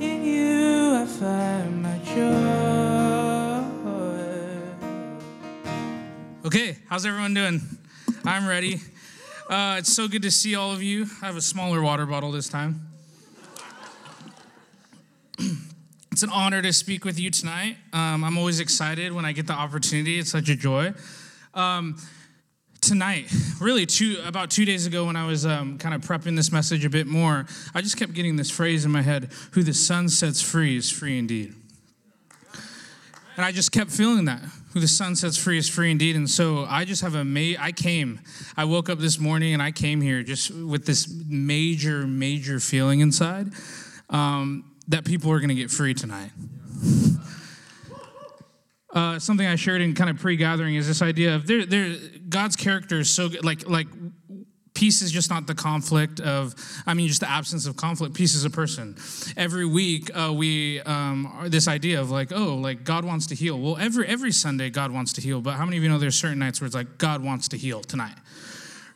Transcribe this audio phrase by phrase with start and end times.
[0.00, 2.60] In you I find my joy.
[6.46, 7.60] Okay, how's everyone doing?
[8.24, 8.80] I'm ready.
[9.50, 11.06] Uh, it's so good to see all of you.
[11.20, 12.88] I have a smaller water bottle this time.
[16.10, 17.76] it's an honor to speak with you tonight.
[17.92, 20.18] Um, I'm always excited when I get the opportunity.
[20.18, 20.94] It's such a joy.
[21.52, 21.98] Um,
[22.90, 26.50] tonight, really, two about two days ago, when I was um, kind of prepping this
[26.50, 29.72] message a bit more, I just kept getting this phrase in my head: "Who the
[29.72, 31.54] Son sets free is free indeed."
[33.36, 34.42] And I just kept feeling that.
[34.72, 36.16] Who the Son sets free is free indeed.
[36.16, 38.20] And so I just have a ma- I came.
[38.56, 43.00] I woke up this morning and I came here just with this major, major feeling
[43.00, 43.52] inside
[44.10, 46.32] um, that people are going to get free tonight.
[48.92, 51.48] Uh, something I shared in kind of pre-gathering is this idea of
[52.28, 53.44] God's character is so good.
[53.44, 53.86] Like, like
[54.74, 56.54] peace is just not the conflict of,
[56.86, 58.14] I mean, just the absence of conflict.
[58.14, 58.96] Peace is a person.
[59.36, 63.58] Every week, uh, we um, this idea of like, oh, like God wants to heal.
[63.58, 65.40] Well, every every Sunday, God wants to heal.
[65.40, 67.58] But how many of you know there's certain nights where it's like God wants to
[67.58, 68.16] heal tonight?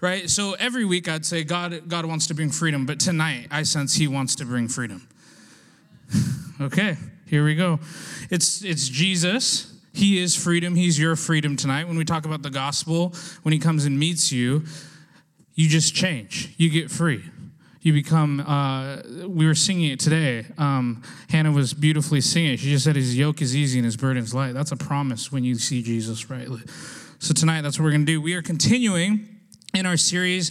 [0.00, 0.28] Right.
[0.28, 2.86] So every week, I'd say God God wants to bring freedom.
[2.86, 5.06] But tonight, I sense He wants to bring freedom.
[6.60, 7.78] okay, here we go.
[8.30, 9.73] It's it's Jesus.
[9.94, 10.74] He is freedom.
[10.74, 11.88] He's your freedom tonight.
[11.88, 14.64] When we talk about the gospel, when He comes and meets you
[15.54, 16.52] you just change.
[16.56, 17.24] You get free.
[17.80, 20.46] You become, uh, we were singing it today.
[20.56, 22.56] Um, Hannah was beautifully singing.
[22.56, 24.54] She just said, His yoke is easy and His burden is light.
[24.54, 26.62] That's a promise when you see Jesus rightly.
[27.18, 28.20] So tonight, that's what we're going to do.
[28.20, 29.28] We are continuing
[29.74, 30.50] in our series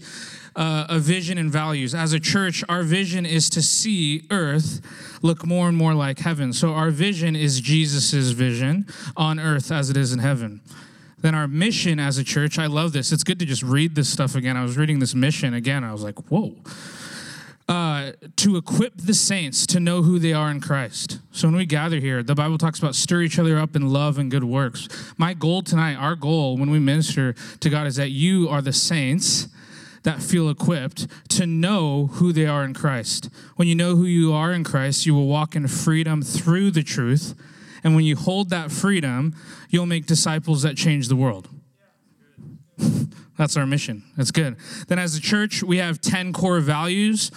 [0.55, 1.95] uh, of vision and values.
[1.95, 4.81] As a church, our vision is to see earth
[5.21, 6.53] look more and more like heaven.
[6.53, 8.85] So our vision is Jesus' vision
[9.17, 10.61] on earth as it is in heaven.
[11.19, 13.11] Then our mission as a church, I love this.
[13.13, 14.57] It's good to just read this stuff again.
[14.57, 15.83] I was reading this mission again.
[15.83, 16.53] I was like, whoa.
[17.69, 21.19] Uh, to equip the saints to know who they are in Christ.
[21.31, 24.17] So when we gather here, the Bible talks about stir each other up in love
[24.17, 24.89] and good works.
[25.17, 28.73] My goal tonight, our goal when we minister to God is that you are the
[28.73, 29.47] saints
[30.03, 33.29] that feel equipped to know who they are in Christ.
[33.55, 36.83] When you know who you are in Christ, you will walk in freedom through the
[36.83, 37.35] truth
[37.83, 39.35] and when you hold that freedom,
[39.69, 41.49] you'll make disciples that change the world.
[43.37, 44.03] That's our mission.
[44.15, 44.55] That's good.
[44.87, 47.31] Then, as a church, we have 10 core values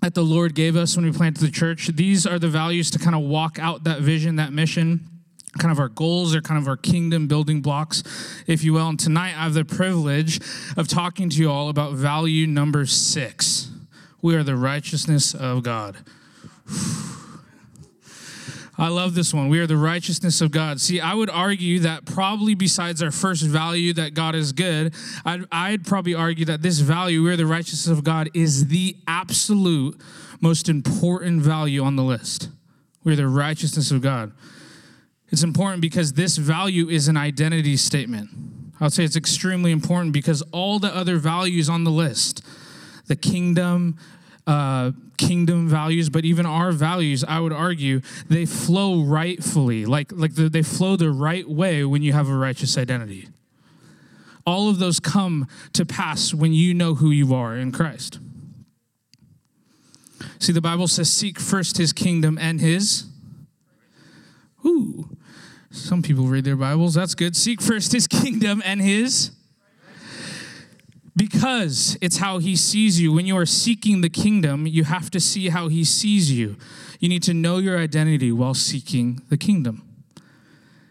[0.00, 1.88] that the Lord gave us when we planted the church.
[1.88, 5.17] These are the values to kind of walk out that vision, that mission.
[5.58, 8.02] Kind of our goals are kind of our kingdom building blocks,
[8.46, 8.88] if you will.
[8.88, 10.40] And tonight I have the privilege
[10.76, 13.70] of talking to you all about value number six.
[14.22, 15.96] We are the righteousness of God.
[18.80, 19.48] I love this one.
[19.48, 20.80] We are the righteousness of God.
[20.80, 24.94] See, I would argue that probably besides our first value that God is good,
[25.24, 28.96] I'd, I'd, probably argue that this value, we are the righteousness of God, is the
[29.08, 30.00] absolute
[30.40, 32.50] most important value on the list.
[33.02, 34.30] We're the righteousness of God.
[35.30, 38.30] It's important because this value is an identity statement.
[38.80, 42.42] I would say it's extremely important because all the other values on the list,
[43.06, 43.96] the kingdom,
[44.46, 49.84] uh, kingdom values, but even our values, I would argue, they flow rightfully.
[49.84, 53.28] Like, like the, they flow the right way when you have a righteous identity.
[54.46, 58.18] All of those come to pass when you know who you are in Christ.
[60.38, 63.06] See, the Bible says, seek first his kingdom and his.
[64.64, 65.17] Ooh,
[65.70, 66.94] some people read their Bibles.
[66.94, 67.36] That's good.
[67.36, 69.32] Seek first his kingdom and his
[71.16, 73.12] because it's how he sees you.
[73.12, 76.56] When you are seeking the kingdom, you have to see how he sees you.
[77.00, 79.82] You need to know your identity while seeking the kingdom.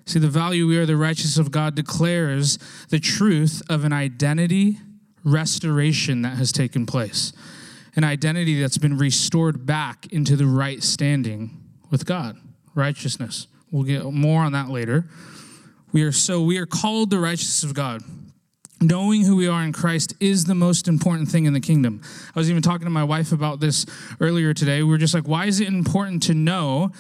[0.06, 2.60] See, the value we are the righteousness of God declares
[2.90, 4.78] the truth of an identity
[5.24, 7.34] restoration that has taken place,
[7.96, 12.38] an identity that's been restored back into the right standing with God,
[12.76, 13.48] righteousness.
[13.72, 15.06] We'll get more on that later.
[15.92, 18.02] We are so we are called the righteousness of God
[18.80, 22.00] knowing who we are in Christ is the most important thing in the kingdom.
[22.36, 23.88] I was even talking to my wife about this
[24.20, 24.84] earlier today.
[24.84, 26.92] We were just like, why is it important to know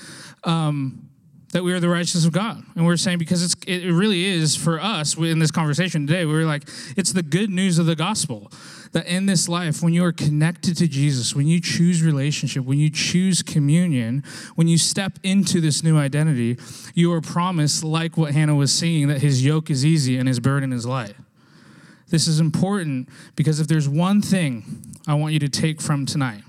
[0.43, 1.07] um,
[1.51, 2.61] that we are the righteousness of God.
[2.75, 6.35] And we're saying because it's it really is for us in this conversation today, we
[6.35, 6.63] are like,
[6.95, 8.51] it's the good news of the gospel
[8.97, 12.79] that in this life, when you are connected to Jesus, when you choose relationship, when
[12.79, 14.23] you choose communion,
[14.55, 16.57] when you step into this new identity,
[16.95, 20.39] you are promised, like what Hannah was singing, that his yoke is easy and his
[20.39, 21.13] burden is light.
[22.09, 26.41] This is important because if there's one thing I want you to take from tonight,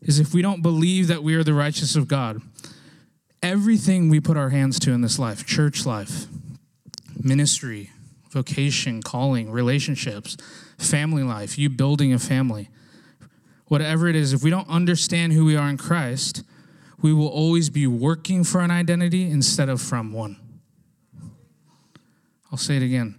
[0.00, 2.40] is if we don't believe that we are the righteousness of God,
[3.42, 6.24] everything we put our hands to in this life church life,
[7.22, 7.90] ministry,
[8.30, 10.36] vocation, calling, relationships,
[10.78, 12.68] family life, you building a family,
[13.66, 16.42] whatever it is, if we don't understand who we are in Christ,
[17.00, 20.36] we will always be working for an identity instead of from one.
[22.50, 23.18] I'll say it again.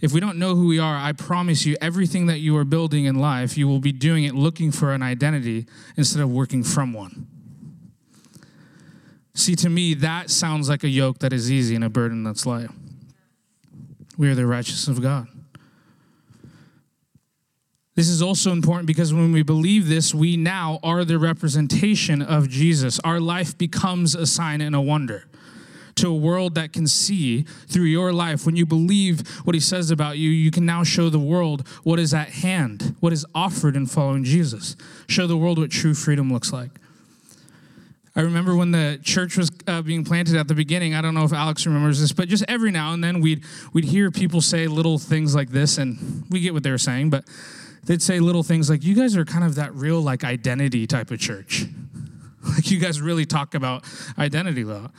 [0.00, 3.06] If we don't know who we are, I promise you, everything that you are building
[3.06, 5.66] in life, you will be doing it looking for an identity
[5.96, 7.26] instead of working from one.
[9.34, 12.46] See, to me, that sounds like a yoke that is easy and a burden that's
[12.46, 12.70] light.
[14.16, 15.28] We are the righteousness of God.
[17.94, 22.48] This is also important because when we believe this, we now are the representation of
[22.48, 23.00] Jesus.
[23.00, 25.24] Our life becomes a sign and a wonder
[25.96, 28.44] to a world that can see through your life.
[28.44, 31.98] When you believe what he says about you, you can now show the world what
[31.98, 34.76] is at hand, what is offered in following Jesus.
[35.08, 36.70] Show the world what true freedom looks like.
[38.16, 40.94] I remember when the church was uh, being planted at the beginning.
[40.94, 43.84] I don't know if Alex remembers this, but just every now and then we'd we'd
[43.84, 47.24] hear people say little things like this, and we get what they're saying, but
[47.84, 51.10] they'd say little things like, You guys are kind of that real, like, identity type
[51.10, 51.66] of church.
[52.54, 53.84] like, you guys really talk about
[54.18, 54.90] identity law.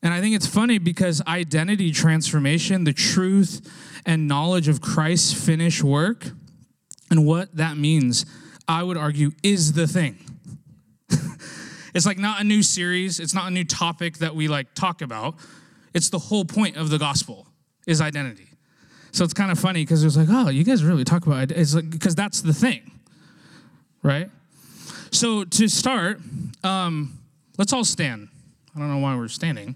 [0.00, 3.68] And I think it's funny because identity transformation, the truth
[4.04, 6.30] and knowledge of Christ's finished work,
[7.10, 8.26] and what that means,
[8.66, 10.31] I would argue, is the thing.
[11.94, 15.02] It's like not a new series, it's not a new topic that we like talk
[15.02, 15.34] about.
[15.94, 17.46] It's the whole point of the gospel
[17.86, 18.48] is identity.
[19.10, 21.50] So it's kind of funny because it was like, oh, you guys really talk about
[21.50, 21.52] it.
[21.52, 22.90] It's like, because that's the thing,
[24.02, 24.30] right?
[25.10, 26.20] So to start,
[26.64, 27.18] um,
[27.58, 28.28] let's all stand.
[28.74, 29.74] I don't know why we're standing.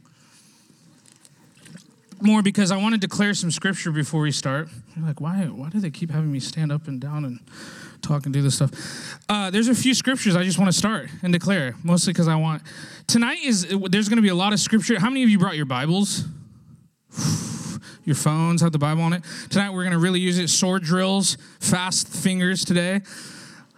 [2.23, 4.69] More because I want to declare some scripture before we start.
[4.97, 7.41] You're like, why, why do they keep having me stand up and down and
[8.07, 9.19] talk and do this stuff?
[9.29, 12.37] Uh, there's a few scriptures I just want to start and declare, mostly because I
[12.37, 12.63] want.
[13.07, 14.99] Tonight is, there's going to be a lot of scripture.
[14.99, 16.25] How many of you brought your Bibles?
[18.05, 19.23] your phones have the Bible on it.
[19.51, 20.49] Tonight we're going to really use it.
[20.49, 23.01] Sword drills, fast fingers today.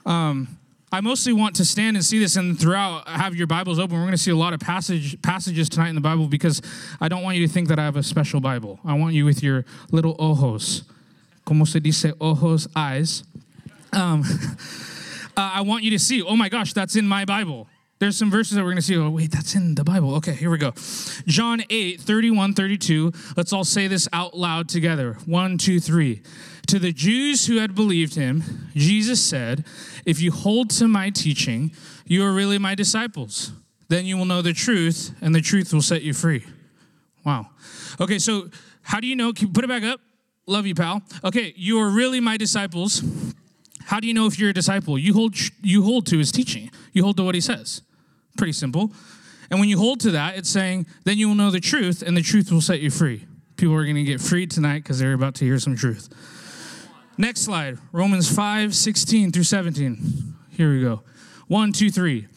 [0.05, 0.59] Um,
[0.91, 3.97] I mostly want to stand and see this, and throughout have your Bibles open.
[3.97, 6.63] We're going to see a lot of passage passages tonight in the Bible because
[6.99, 8.81] I don't want you to think that I have a special Bible.
[8.87, 10.85] I want you with your little ojos,
[11.45, 13.23] como se dice ojos, eyes.
[13.93, 14.23] Um,
[15.37, 16.23] uh, I want you to see.
[16.23, 17.69] Oh my gosh, that's in my Bible.
[17.99, 18.97] There's some verses that we're going to see.
[18.97, 20.15] Oh, wait, that's in the Bible.
[20.17, 20.73] Okay, here we go.
[21.27, 23.13] John 8, 31, 32.
[23.37, 25.15] Let's all say this out loud together.
[25.27, 26.23] One, two, three.
[26.69, 29.65] To the Jews who had believed him, Jesus said,
[30.05, 31.73] If you hold to my teaching,
[32.07, 33.53] you are really my disciples.
[33.89, 36.45] Then you will know the truth, and the truth will set you free.
[37.25, 37.49] Wow.
[38.01, 38.49] Okay, so
[38.83, 39.33] how do you know?
[39.33, 40.01] Can you Put it back up.
[40.47, 41.03] Love you, pal.
[41.25, 43.03] Okay, you are really my disciples.
[43.89, 44.99] How do you know if you're a disciple?
[44.99, 47.81] You hold, you hold to his teaching, you hold to what he says.
[48.37, 48.93] Pretty simple.
[49.51, 52.15] And when you hold to that, it's saying, then you will know the truth, and
[52.15, 53.25] the truth will set you free.
[53.57, 56.11] People are going to get freed tonight because they're about to hear some truth.
[57.17, 60.35] Next slide Romans 5 16 through 17.
[60.51, 61.03] Here we go.
[61.47, 62.29] One, two, three.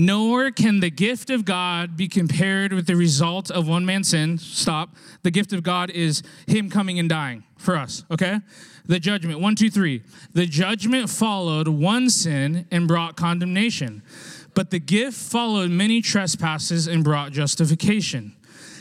[0.00, 4.38] Nor can the gift of God be compared with the result of one man's sin.
[4.38, 4.94] Stop.
[5.24, 8.38] The gift of God is Him coming and dying for us, okay?
[8.86, 9.40] The judgment.
[9.40, 10.04] One, two, three.
[10.34, 14.04] The judgment followed one sin and brought condemnation.
[14.54, 18.36] But the gift followed many trespasses and brought justification.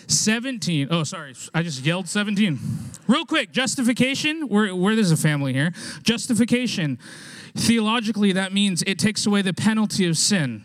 [0.06, 0.89] 17.
[0.92, 1.34] Oh, sorry.
[1.51, 2.60] I just yelled 17.
[3.08, 4.50] Real quick, justification.
[4.50, 5.74] We're, we're there's a family here.
[6.03, 7.00] Justification.
[7.56, 10.63] Theologically, that means it takes away the penalty of sin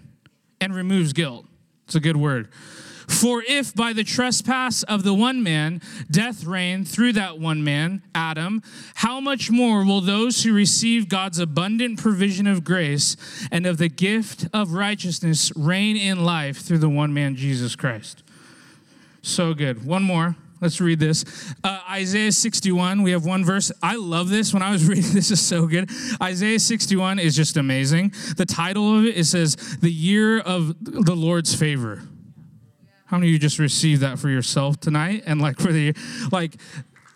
[0.63, 1.45] and removes guilt.
[1.87, 2.49] It's a good word.
[3.09, 8.03] For if by the trespass of the one man death reigned through that one man,
[8.15, 8.63] Adam,
[8.95, 13.17] how much more will those who receive God's abundant provision of grace
[13.51, 18.23] and of the gift of righteousness reign in life through the one man, Jesus Christ?
[19.21, 19.85] So good.
[19.85, 20.37] One more.
[20.63, 21.25] Let's read this.
[21.65, 23.73] Uh, Isaiah 61, we have one verse.
[23.83, 24.55] I love this.
[24.55, 25.91] When I was reading this, is so good.
[26.23, 28.15] Isaiah 61 is just amazing.
[28.37, 32.03] The title of it, it says, The Year of the Lord's Favor.
[33.07, 35.25] How many of you just received that for yourself tonight?
[35.27, 35.95] And like for the,
[36.31, 36.55] like,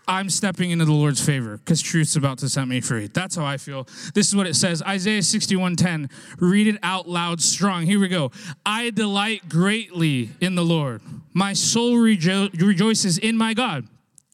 [0.09, 3.09] I'm stepping into the Lord's favor because truth's about to set me free.
[3.09, 3.89] That's how I feel.
[4.15, 6.09] This is what it says Isaiah 61:10.
[6.39, 7.87] Read it out loud strong.
[7.87, 8.31] Here we go.
[8.65, 11.03] I delight greatly in the Lord.
[11.33, 13.89] My soul rejo- rejoices in my God.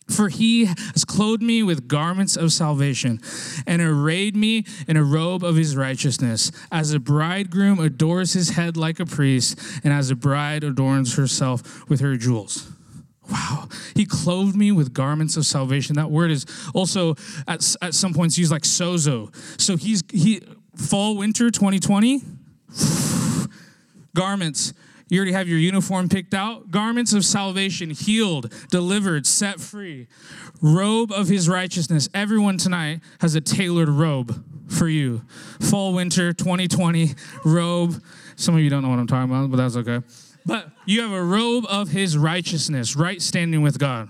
[0.08, 3.20] For he has clothed me with garments of salvation
[3.66, 6.52] and arrayed me in a robe of his righteousness.
[6.70, 11.88] As a bridegroom adores his head like a priest, and as a bride adorns herself
[11.88, 12.70] with her jewels.
[13.32, 13.68] Wow.
[13.94, 15.96] He clothed me with garments of salvation.
[15.96, 17.14] That word is also
[17.48, 19.34] at, at some points used like sozo.
[19.58, 20.42] So he's he
[20.76, 22.20] fall winter 2020
[24.14, 24.74] garments
[25.12, 26.70] you already have your uniform picked out.
[26.70, 30.08] Garments of salvation, healed, delivered, set free.
[30.62, 32.08] Robe of his righteousness.
[32.14, 35.20] Everyone tonight has a tailored robe for you.
[35.60, 37.10] Fall, winter 2020
[37.44, 38.02] robe.
[38.36, 40.00] Some of you don't know what I'm talking about, but that's okay.
[40.44, 44.08] But you have a robe of his righteousness, right standing with God.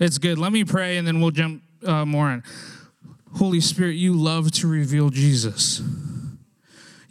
[0.00, 0.38] It's good.
[0.38, 2.42] Let me pray and then we'll jump uh, more in.
[3.36, 5.82] Holy Spirit, you love to reveal Jesus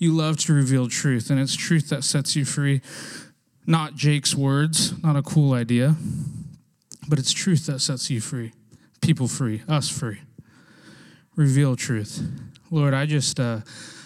[0.03, 2.81] you love to reveal truth, and it's truth that sets you free.
[3.65, 5.95] Not Jake's words, not a cool idea,
[7.07, 8.51] but it's truth that sets you free,
[9.01, 10.19] people free, us free.
[11.37, 12.21] Reveal truth.
[12.69, 13.61] Lord, I just, uh,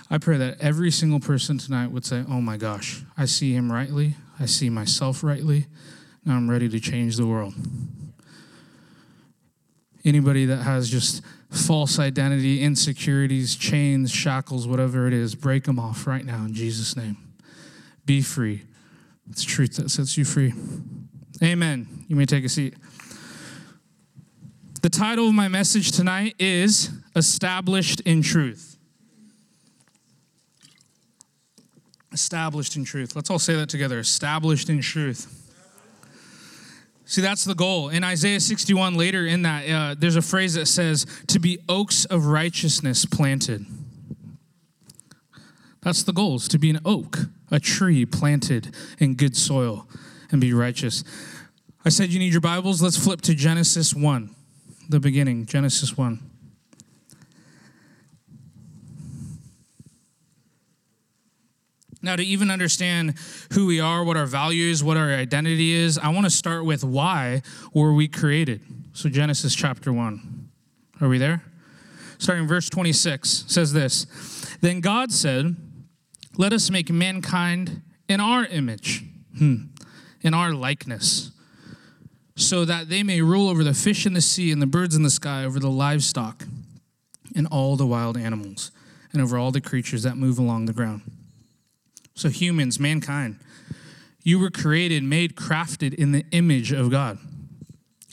[0.09, 3.71] I pray that every single person tonight would say, Oh my gosh, I see him
[3.71, 5.67] rightly, I see myself rightly,
[6.25, 7.53] now I'm ready to change the world.
[10.05, 16.07] Anybody that has just false identity, insecurities, chains, shackles, whatever it is, break them off
[16.07, 17.17] right now in Jesus' name.
[18.05, 18.63] Be free.
[19.29, 20.53] It's truth that sets you free.
[21.43, 22.05] Amen.
[22.07, 22.75] You may take a seat.
[24.81, 28.76] The title of my message tonight is Established in Truth.
[32.17, 33.15] Established in truth.
[33.15, 33.99] Let's all say that together.
[33.99, 35.31] Established in truth.
[37.05, 37.89] See, that's the goal.
[37.89, 42.05] In Isaiah 61, later in that, uh, there's a phrase that says, to be oaks
[42.05, 43.67] of righteousness planted.
[45.83, 47.19] That's the goal, is to be an oak,
[47.51, 49.87] a tree planted in good soil
[50.31, 51.03] and be righteous.
[51.85, 52.81] I said you need your Bibles.
[52.81, 54.35] Let's flip to Genesis 1,
[54.89, 56.19] the beginning, Genesis 1.
[62.07, 63.15] Now, to even understand
[63.51, 66.81] who we are, what our values, what our identity is, I want to start with
[66.81, 67.41] why
[67.73, 68.61] were we created?
[68.93, 70.49] So, Genesis chapter 1.
[71.01, 71.43] Are we there?
[72.17, 74.05] Starting verse 26 says this
[74.61, 75.57] Then God said,
[76.37, 79.03] Let us make mankind in our image,
[79.37, 79.63] hmm,
[80.21, 81.31] in our likeness,
[82.37, 85.03] so that they may rule over the fish in the sea and the birds in
[85.03, 86.45] the sky, over the livestock
[87.35, 88.71] and all the wild animals,
[89.11, 91.01] and over all the creatures that move along the ground.
[92.17, 93.37] So, humans, mankind,
[94.23, 97.19] you were created, made, crafted in the image of God.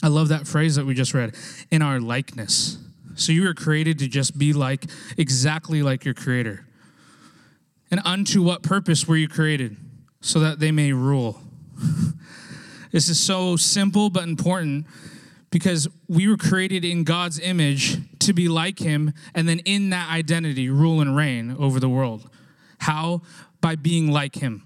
[0.03, 1.35] I love that phrase that we just read
[1.71, 2.77] in our likeness.
[3.15, 4.85] So, you were created to just be like,
[5.17, 6.67] exactly like your creator.
[7.89, 9.75] And unto what purpose were you created?
[10.21, 11.41] So that they may rule.
[12.91, 14.85] this is so simple but important
[15.49, 20.11] because we were created in God's image to be like Him, and then in that
[20.11, 22.29] identity, rule and reign over the world.
[22.77, 23.23] How?
[23.65, 24.61] By being like him.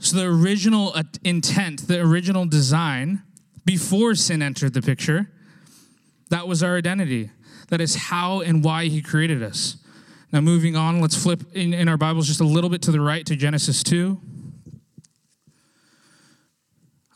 [0.00, 3.22] So, the original intent, the original design,
[3.64, 5.30] before sin entered the picture,
[6.30, 7.30] that was our identity.
[7.68, 9.76] That is how and why he created us.
[10.32, 13.00] Now, moving on, let's flip in, in our Bibles just a little bit to the
[13.00, 14.20] right to Genesis 2.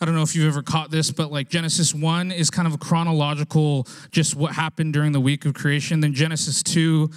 [0.01, 2.75] I don't know if you've ever caught this, but like Genesis 1 is kind of
[2.75, 5.99] a chronological, just what happened during the week of creation.
[5.99, 7.11] Then Genesis 2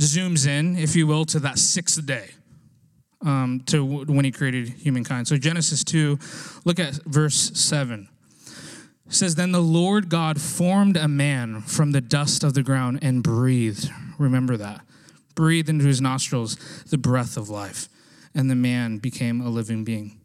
[0.00, 2.30] zooms in, if you will, to that sixth day,
[3.24, 5.28] um, to when he created humankind.
[5.28, 6.18] So Genesis 2,
[6.64, 8.08] look at verse 7.
[9.06, 13.00] It says, Then the Lord God formed a man from the dust of the ground
[13.02, 13.90] and breathed.
[14.18, 14.80] Remember that.
[15.34, 16.56] Breathed into his nostrils
[16.90, 17.88] the breath of life,
[18.34, 20.18] and the man became a living being.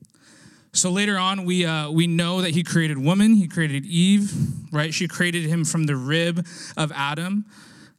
[0.74, 4.32] So later on, we, uh, we know that he created woman, he created Eve,
[4.72, 4.94] right?
[4.94, 6.46] She created him from the rib
[6.76, 7.46] of Adam.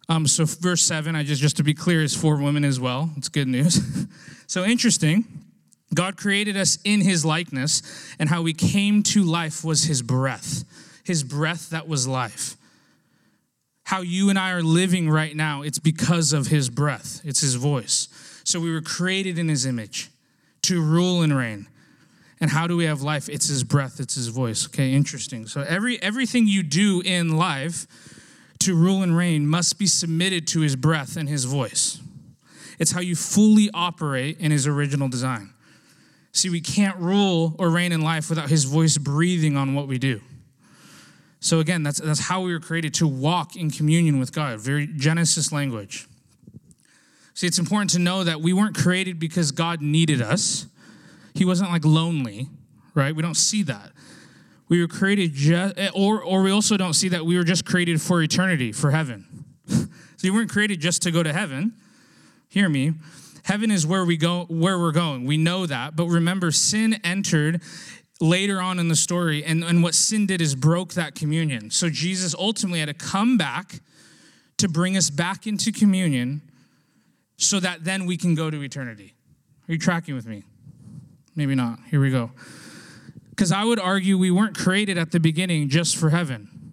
[0.09, 3.11] Um, so verse seven, I just just to be clear, is for women as well.
[3.17, 3.81] It's good news.
[4.47, 5.25] so interesting.
[5.95, 7.83] God created us in his likeness,
[8.19, 10.65] and how we came to life was his breath,
[11.05, 12.57] his breath that was life.
[13.85, 17.55] How you and I are living right now, it's because of his breath, it's his
[17.55, 18.09] voice.
[18.45, 20.11] So we were created in his image
[20.63, 21.67] to rule and reign.
[22.41, 23.29] And how do we have life?
[23.29, 24.67] It's his breath, it's his voice.
[24.67, 25.47] Okay, interesting.
[25.47, 27.87] So every everything you do in life
[28.69, 32.01] to rule and reign must be submitted to his breath and his voice.
[32.79, 35.55] It's how you fully operate in his original design.
[36.33, 39.97] See, we can't rule or reign in life without his voice breathing on what we
[39.99, 40.21] do.
[41.41, 44.61] So again, that's that's how we were created to walk in communion with God.
[44.61, 46.07] Very Genesis language.
[47.33, 50.67] See, it's important to know that we weren't created because God needed us.
[51.35, 52.49] He wasn't like lonely,
[52.95, 53.17] right?
[53.17, 53.93] We don't see that.
[54.69, 58.01] We were created just, or, or we also don't see that we were just created
[58.03, 59.45] for eternity, for heaven.
[59.67, 59.87] so
[60.21, 61.73] you weren't created just to go to heaven.
[62.49, 62.95] Hear me.
[63.45, 65.25] Heaven is where we go, where we're going.
[65.25, 65.97] We know that.
[65.97, 67.63] But remember, sin entered
[68.21, 71.71] later on in the story, and, and what sin did is broke that communion.
[71.71, 73.81] So Jesus ultimately had to come back
[74.59, 76.43] to bring us back into communion
[77.37, 79.15] so that then we can go to eternity.
[79.69, 80.43] Are you tracking with me?
[81.37, 81.79] Maybe not.
[81.91, 82.33] Here we go.
[83.39, 86.73] Because I would argue we weren't created at the beginning just for heaven.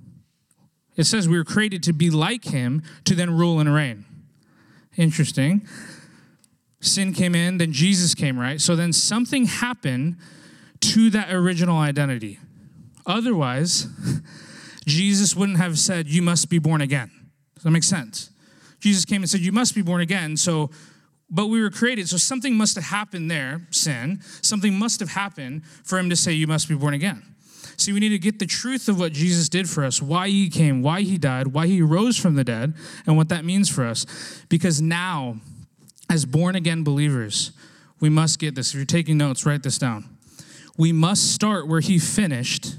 [0.98, 4.04] It says we were created to be like him to then rule and reign.
[4.98, 5.68] Interesting.
[6.82, 8.60] Sin came in, then Jesus came, right?
[8.60, 10.16] So then something happened
[10.80, 12.40] to that original identity.
[13.06, 13.86] Otherwise,
[14.88, 17.12] Jesus wouldn't have said, You must be born again.
[17.54, 18.32] Does that make sense?
[18.80, 20.36] Jesus came and said, You must be born again.
[20.36, 20.72] So,
[21.36, 24.22] but we were created, so something must have happened there, sin.
[24.42, 27.24] Something must have happened for him to say, You must be born again.
[27.76, 30.50] See, we need to get the truth of what Jesus did for us, why he
[30.50, 32.74] came, why he died, why he rose from the dead,
[33.06, 34.06] and what that means for us.
[34.48, 35.36] Because now,
[36.10, 37.52] as born again believers,
[38.00, 38.70] we must get this.
[38.70, 40.06] If you're taking notes, write this down.
[40.78, 42.78] We must start where he finished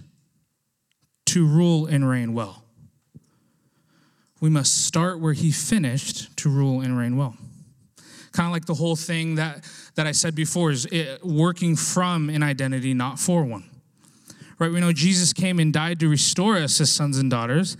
[1.26, 2.64] to rule and reign well.
[4.40, 7.36] We must start where he finished to rule and reign well.
[8.36, 9.64] Kind of like the whole thing that,
[9.94, 13.64] that I said before is it, working from an identity, not for one.
[14.58, 14.70] Right?
[14.70, 17.78] We know Jesus came and died to restore us as sons and daughters,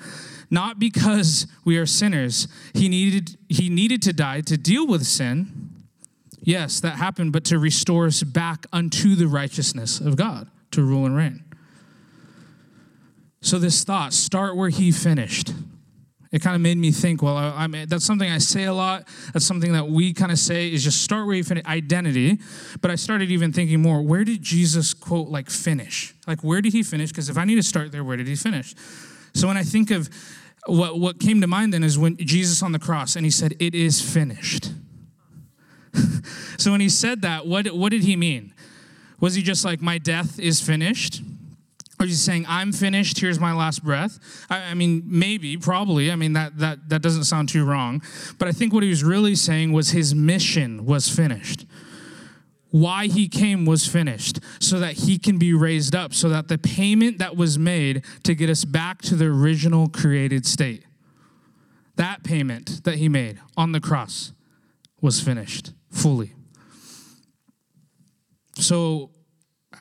[0.51, 2.49] not because we are sinners.
[2.73, 5.69] He needed, he needed to die to deal with sin.
[6.41, 11.05] Yes, that happened, but to restore us back unto the righteousness of God, to rule
[11.05, 11.45] and reign.
[13.43, 15.53] So, this thought start where he finished.
[16.33, 18.75] It kind of made me think, well, I, I mean, that's something I say a
[18.75, 19.07] lot.
[19.33, 22.39] That's something that we kind of say is just start where you finish, identity.
[22.81, 26.15] But I started even thinking more, where did Jesus, quote, like finish?
[26.27, 27.11] Like, where did he finish?
[27.11, 28.75] Because if I need to start there, where did he finish?
[29.35, 30.09] So when I think of
[30.67, 33.55] what, what came to mind then is when Jesus on the cross and he said,
[33.61, 34.73] it is finished.
[36.59, 38.53] so when he said that, what, what did he mean?
[39.21, 41.23] Was he just like, my death is finished?
[41.99, 44.19] Or he saying, I'm finished, here's my last breath?
[44.51, 46.11] I, I, mean, maybe, probably.
[46.11, 48.03] I mean, that, that, that doesn't sound too wrong.
[48.39, 51.65] But I think what he was really saying was his mission was finished.
[52.71, 56.59] Why he came was finished, so that he can be raised up, so that the
[56.59, 60.85] payment that was made to get us back to the original created state,
[61.95, 64.33] that payment that he made on the cross
[65.01, 66.35] was finished fully.
[68.57, 69.11] So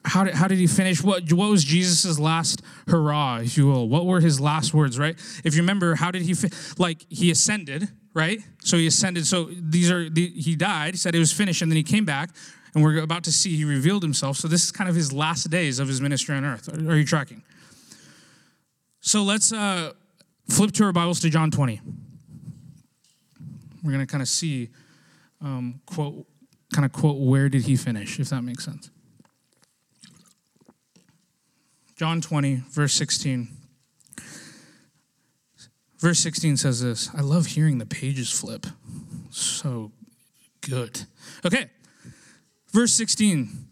[0.06, 1.04] how did, how did he finish?
[1.04, 3.90] What, what was Jesus' last hurrah, if you will?
[3.90, 5.16] What were his last words, right?
[5.44, 8.40] If you remember, how did he, fi- like, he ascended, right?
[8.64, 9.26] So he ascended.
[9.26, 12.30] So these are, the, he died, said it was finished, and then he came back,
[12.74, 14.38] and we're about to see he revealed himself.
[14.38, 16.70] So this is kind of his last days of his ministry on earth.
[16.70, 17.44] Are, are you tracking?
[19.02, 19.94] So let's uh,
[20.50, 21.82] flip to our Bibles to John 20.
[23.84, 24.70] We're going to kind of see,
[25.42, 26.26] um, quote,
[26.74, 28.90] kind of quote, where did he finish, if that makes sense.
[31.96, 33.48] John 20, verse 16.
[35.98, 38.68] Verse 16 says this I love hearing the pages flip.
[39.32, 39.92] So
[40.62, 41.02] good.
[41.46, 41.70] Okay.
[42.72, 43.66] Verse 16.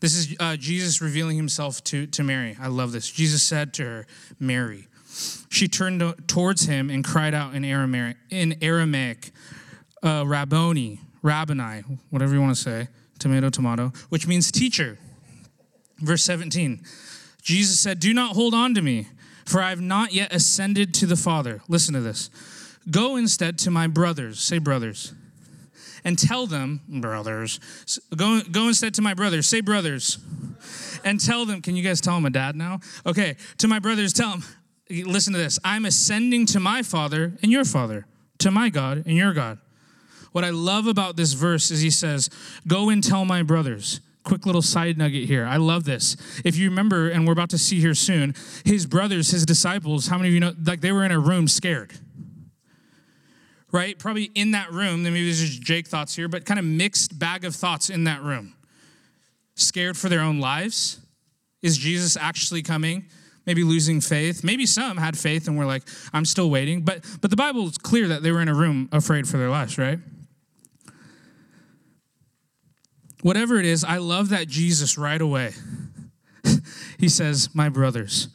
[0.00, 2.56] This is uh, Jesus revealing himself to, to Mary.
[2.60, 3.10] I love this.
[3.10, 4.06] Jesus said to her,
[4.38, 4.86] Mary.
[5.48, 9.30] She turned towards him and cried out in Aramaic, in Aramaic
[10.02, 14.98] uh, Rabboni, Rabboni, whatever you want to say, tomato, tomato, which means teacher.
[15.98, 16.84] Verse 17.
[17.48, 19.08] Jesus said, Do not hold on to me,
[19.46, 21.62] for I have not yet ascended to the Father.
[21.66, 22.28] Listen to this.
[22.90, 25.14] Go instead to my brothers, say brothers,
[26.04, 27.58] and tell them, brothers,
[28.14, 30.18] go, go instead to my brothers, say brothers,
[31.04, 32.80] and tell them, can you guys tell them a dad now?
[33.06, 34.44] Okay, to my brothers, tell them,
[34.90, 35.58] listen to this.
[35.64, 38.04] I'm ascending to my Father and your Father,
[38.40, 39.58] to my God and your God.
[40.32, 42.28] What I love about this verse is he says,
[42.66, 45.46] Go and tell my brothers quick little side nugget here.
[45.46, 46.14] I love this.
[46.44, 50.18] If you remember, and we're about to see here soon, his brothers, his disciples, how
[50.18, 51.94] many of you know, like they were in a room scared?
[53.72, 53.98] Right?
[53.98, 57.18] Probably in that room, then maybe there's just Jake thoughts here, but kind of mixed
[57.18, 58.54] bag of thoughts in that room.
[59.54, 61.00] Scared for their own lives.
[61.62, 63.06] Is Jesus actually coming?
[63.46, 64.44] Maybe losing faith.
[64.44, 66.82] Maybe some had faith and were like, I'm still waiting.
[66.82, 69.48] But but the Bible is clear that they were in a room afraid for their
[69.48, 69.98] lives, right?
[73.22, 75.52] Whatever it is, I love that Jesus right away,
[76.98, 78.28] he says, My brothers.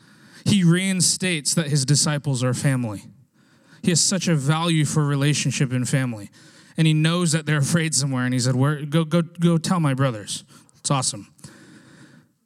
[0.46, 3.04] he reinstates that his disciples are family.
[3.82, 6.30] He has such a value for relationship and family.
[6.78, 8.26] And he knows that they're afraid somewhere.
[8.26, 10.44] And he said, Where, go, go, go tell my brothers.
[10.78, 11.34] It's awesome.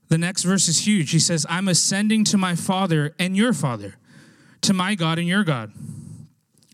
[0.09, 1.11] The next verse is huge.
[1.11, 3.95] He says, I'm ascending to my Father and your Father,
[4.61, 5.71] to my God and your God.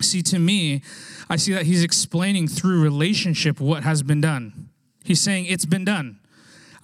[0.01, 0.81] See, to me,
[1.29, 4.62] I see that he's explaining through relationship what has been done.
[5.03, 6.19] He's saying, It's been done.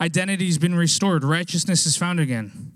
[0.02, 1.24] Identity's been restored.
[1.24, 2.72] Righteousness is found again.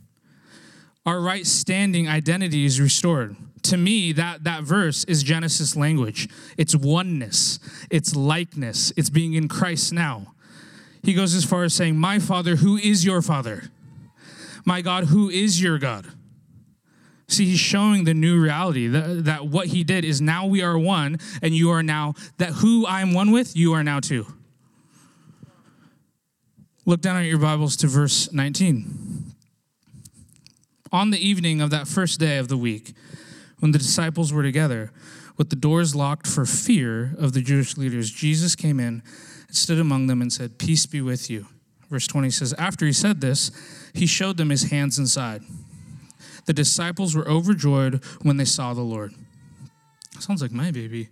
[1.06, 3.36] Our right standing identity is restored.
[3.64, 6.30] To me, that, that verse is Genesis language.
[6.58, 10.34] It's oneness, it's likeness, it's being in Christ now.
[11.02, 13.72] He goes as far as saying, My Father, who is your Father?
[14.66, 16.08] My God, who is your God?
[17.28, 20.78] See, he's showing the new reality that, that what he did is now we are
[20.78, 24.26] one, and you are now, that who I'm one with, you are now two.
[26.86, 29.34] Look down at your Bibles to verse 19.
[30.92, 32.92] On the evening of that first day of the week,
[33.60, 34.92] when the disciples were together,
[35.38, 39.02] with the doors locked for fear of the Jewish leaders, Jesus came in
[39.48, 41.48] and stood among them and said, Peace be with you.
[41.90, 43.50] Verse 20 says, After he said this,
[43.94, 45.42] he showed them his hands and side.
[46.48, 49.14] The disciples were overjoyed when they saw the Lord.
[50.20, 51.08] Sounds like my baby.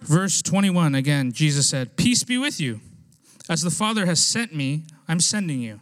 [0.00, 2.80] Verse 21 again, Jesus said, Peace be with you.
[3.48, 5.80] As the Father has sent me, I'm sending you.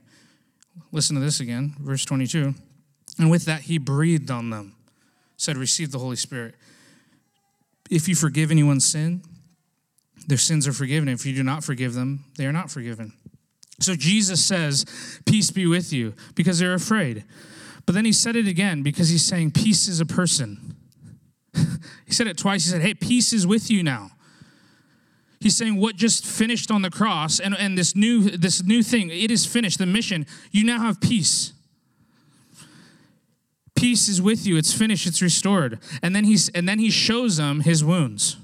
[0.92, 2.55] Listen to this again, verse 22.
[3.18, 4.74] And with that, he breathed on them,
[5.37, 6.55] said, Receive the Holy Spirit.
[7.90, 9.22] If you forgive anyone's sin,
[10.26, 11.09] their sins are forgiven.
[11.09, 13.12] If you do not forgive them, they are not forgiven.
[13.81, 14.85] So Jesus says,
[15.24, 17.24] Peace be with you, because they're afraid.
[17.85, 20.76] But then he said it again because he's saying, Peace is a person.
[21.55, 22.64] he said it twice.
[22.64, 24.11] He said, Hey, peace is with you now.
[25.46, 29.11] He's saying what just finished on the cross and, and this new this new thing,
[29.11, 30.26] it is finished, the mission.
[30.50, 31.52] You now have peace.
[33.76, 34.56] Peace is with you.
[34.56, 35.78] It's finished, it's restored.
[36.02, 38.38] And then he's and then he shows them his wounds.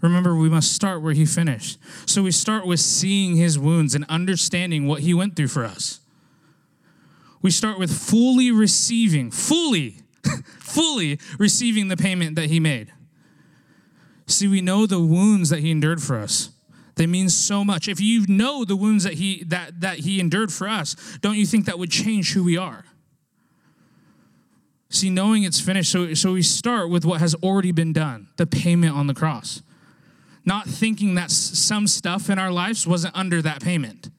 [0.00, 1.78] Remember, we must start where he finished.
[2.06, 6.00] So we start with seeing his wounds and understanding what he went through for us.
[7.40, 10.00] We start with fully receiving, fully,
[10.58, 12.90] fully receiving the payment that he made.
[14.26, 16.50] See, we know the wounds that he endured for us.
[16.96, 17.88] They mean so much.
[17.88, 21.46] If you know the wounds that he that that he endured for us, don't you
[21.46, 22.84] think that would change who we are?
[24.88, 28.46] See, knowing it's finished, so, so we start with what has already been done, the
[28.46, 29.62] payment on the cross.
[30.44, 34.10] Not thinking that some stuff in our lives wasn't under that payment.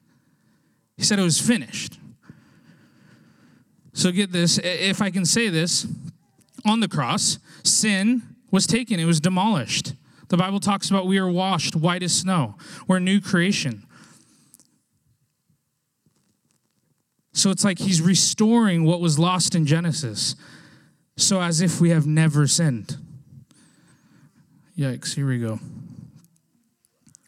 [0.96, 1.98] He said it was finished.
[3.94, 5.86] So get this, if I can say this,
[6.64, 9.94] on the cross, sin was taken, it was demolished.
[10.28, 12.56] The Bible talks about we are washed white as snow.
[12.86, 13.84] We're new creation.
[17.32, 20.34] So it's like he's restoring what was lost in Genesis.
[21.16, 22.96] So as if we have never sinned.
[24.76, 25.58] Yikes, here we go.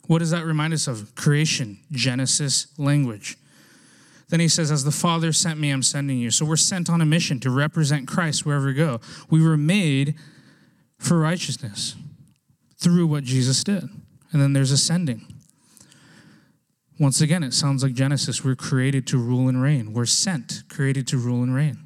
[0.06, 1.14] What does that remind us of?
[1.14, 3.36] Creation, Genesis language.
[4.28, 6.30] Then he says, As the Father sent me, I'm sending you.
[6.30, 9.00] So we're sent on a mission to represent Christ wherever we go.
[9.30, 10.16] We were made
[10.98, 11.96] for righteousness
[12.80, 13.84] through what Jesus did.
[14.32, 15.26] And then there's ascending.
[16.98, 18.44] Once again, it sounds like Genesis.
[18.44, 19.92] We're created to rule and reign.
[19.92, 21.78] We're sent, created to rule and reign.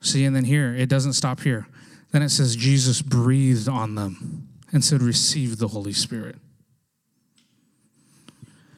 [0.00, 1.66] See, and then here, it doesn't stop here.
[2.10, 6.36] Then it says, Jesus breathed on them and said, Receive the Holy Spirit.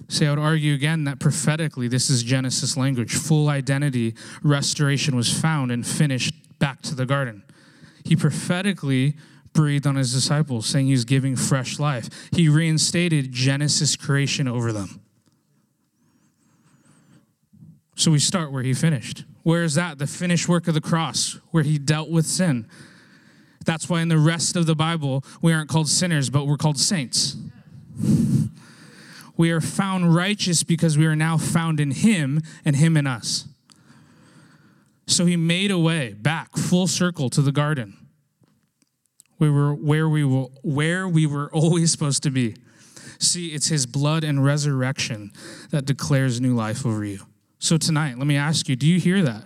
[0.09, 3.15] See, I would argue again that prophetically, this is Genesis language.
[3.15, 7.43] Full identity restoration was found and finished back to the garden.
[8.05, 9.17] He prophetically
[9.55, 12.11] breathed on his disciples, saying he's giving fresh life.
[12.33, 15.01] He reinstated Genesis creation over them.
[17.97, 19.25] So we start where he finished.
[19.45, 19.99] Where is that?
[19.99, 22.67] The finished work of the cross, where he dealt with sin.
[23.65, 26.79] That's why in the rest of the Bible, we aren't called sinners, but we're called
[26.79, 27.37] saints.
[29.37, 33.47] We are found righteous because we are now found in him and him in us.
[35.07, 37.97] So he made a way back, full circle to the garden.
[39.39, 42.57] We were where we were where we were always supposed to be.
[43.19, 45.33] See, it's his blood and resurrection
[45.71, 47.21] that declares new life over you.
[47.59, 49.45] So tonight, let me ask you, do you hear that?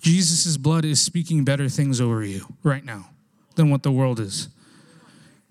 [0.00, 3.10] Jesus' blood is speaking better things over you right now
[3.54, 4.48] than what the world is.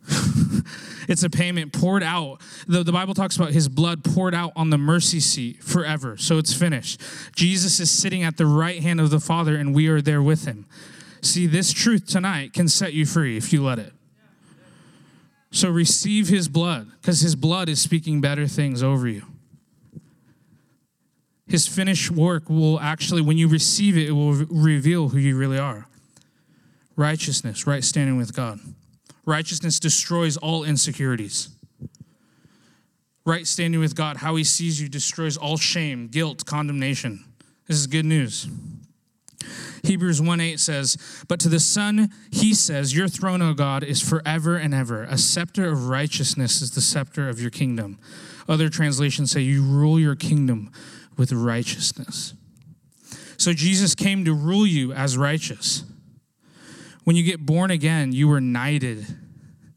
[1.07, 2.41] it's a payment poured out.
[2.67, 6.17] The, the Bible talks about his blood poured out on the mercy seat forever.
[6.17, 7.01] So it's finished.
[7.35, 10.45] Jesus is sitting at the right hand of the Father, and we are there with
[10.45, 10.65] him.
[11.21, 13.93] See, this truth tonight can set you free if you let it.
[15.51, 19.23] So receive his blood, because his blood is speaking better things over you.
[21.47, 25.35] His finished work will actually, when you receive it, it will re- reveal who you
[25.35, 25.87] really are.
[26.95, 28.59] Righteousness, right standing with God.
[29.25, 31.49] Righteousness destroys all insecurities.
[33.25, 37.25] Right standing with God, how He sees you, destroys all shame, guilt, condemnation.
[37.67, 38.47] This is good news.
[39.89, 44.07] Hebrews 1 8 says, But to the Son, he says, Your throne, O God, is
[44.07, 45.01] forever and ever.
[45.05, 47.97] A scepter of righteousness is the scepter of your kingdom.
[48.47, 50.71] Other translations say, You rule your kingdom
[51.17, 52.35] with righteousness.
[53.37, 55.83] So Jesus came to rule you as righteous.
[57.03, 59.07] When you get born again, you were knighted.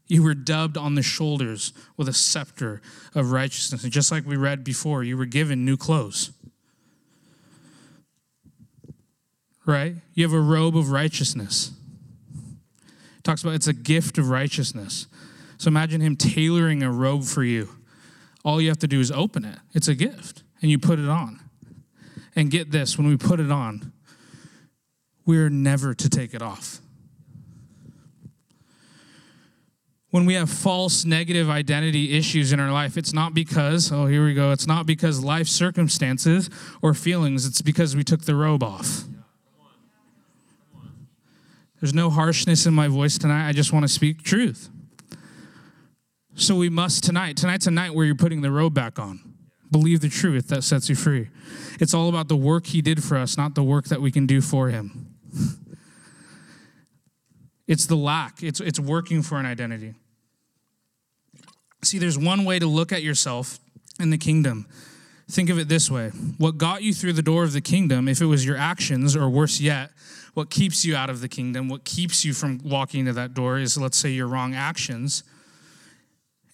[0.07, 2.83] You were dubbed on the shoulders with a scepter
[3.15, 3.83] of righteousness.
[3.83, 6.29] And just like we read before, you were given new clothes.
[9.65, 9.95] Right?
[10.13, 11.71] You have a robe of righteousness.
[13.17, 15.07] It talks about it's a gift of righteousness.
[15.57, 17.69] So imagine him tailoring a robe for you.
[18.43, 19.57] All you have to do is open it.
[19.73, 21.39] It's a gift, and you put it on.
[22.35, 23.93] And get this when we put it on,
[25.25, 26.79] we're never to take it off.
[30.09, 34.23] When we have false negative identity issues in our life, it's not because, oh, here
[34.25, 36.49] we go, it's not because life circumstances
[36.81, 39.05] or feelings, it's because we took the robe off.
[41.83, 43.45] There's no harshness in my voice tonight.
[43.45, 44.69] I just want to speak truth.
[46.33, 47.35] So we must tonight.
[47.35, 49.19] Tonight's a night where you're putting the robe back on.
[49.69, 51.27] Believe the truth that sets you free.
[51.81, 54.25] It's all about the work he did for us, not the work that we can
[54.25, 55.13] do for him.
[57.67, 59.93] It's the lack, it's, it's working for an identity.
[61.83, 63.59] See, there's one way to look at yourself
[63.99, 64.67] in the kingdom.
[65.29, 68.21] Think of it this way what got you through the door of the kingdom, if
[68.21, 69.91] it was your actions, or worse yet,
[70.33, 73.59] what keeps you out of the kingdom, what keeps you from walking to that door
[73.59, 75.23] is, let's say, your wrong actions.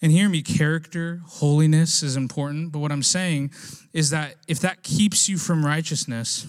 [0.02, 2.72] And hear me, character, holiness is important.
[2.72, 3.52] But what I'm saying
[3.92, 6.46] is that if that keeps you from righteousness,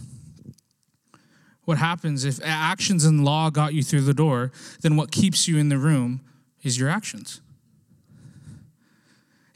[1.64, 5.58] what happens if actions and law got you through the door, then what keeps you
[5.58, 6.22] in the room
[6.64, 7.42] is your actions.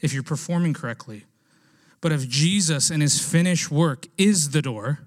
[0.00, 1.24] If you're performing correctly.
[2.00, 5.00] But if Jesus and his finished work is the door,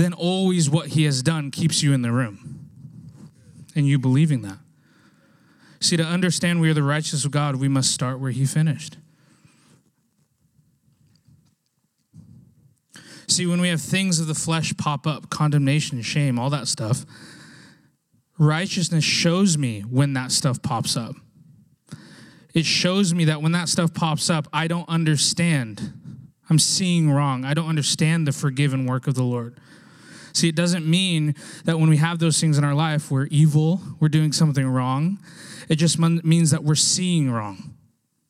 [0.00, 2.68] then always what he has done keeps you in the room.
[3.74, 4.58] And you believing that.
[5.80, 8.98] See, to understand we are the righteous of God, we must start where he finished.
[13.26, 17.06] See, when we have things of the flesh pop up, condemnation, shame, all that stuff,
[18.38, 21.14] righteousness shows me when that stuff pops up.
[22.52, 25.92] It shows me that when that stuff pops up, I don't understand.
[26.50, 27.44] I'm seeing wrong.
[27.44, 29.60] I don't understand the forgiven work of the Lord.
[30.32, 33.80] See, it doesn't mean that when we have those things in our life, we're evil,
[33.98, 35.18] we're doing something wrong.
[35.68, 37.74] It just means that we're seeing wrong.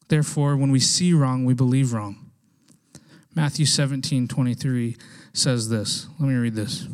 [0.09, 2.31] Therefore, when we see wrong, we believe wrong.
[3.35, 4.97] Matthew 17, 23
[5.33, 6.09] says this.
[6.19, 6.89] Let me read this.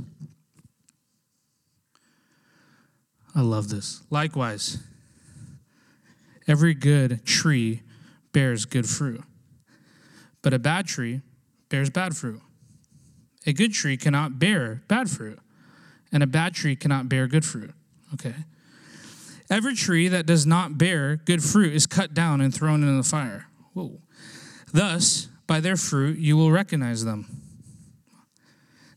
[3.35, 4.03] I love this.
[4.11, 4.79] Likewise,
[6.47, 7.83] every good tree
[8.33, 9.23] bears good fruit,
[10.43, 11.23] but a bad tree
[11.69, 12.41] bears bad fruit.
[13.47, 15.39] A good tree cannot bear bad fruit,
[16.11, 17.73] and a bad tree cannot bear good fruit.
[18.15, 18.35] Okay.
[19.49, 23.09] Every tree that does not bear good fruit is cut down and thrown into the
[23.09, 23.47] fire.
[23.75, 24.01] Whoa.
[24.73, 27.43] Thus, by their fruit, you will recognize them.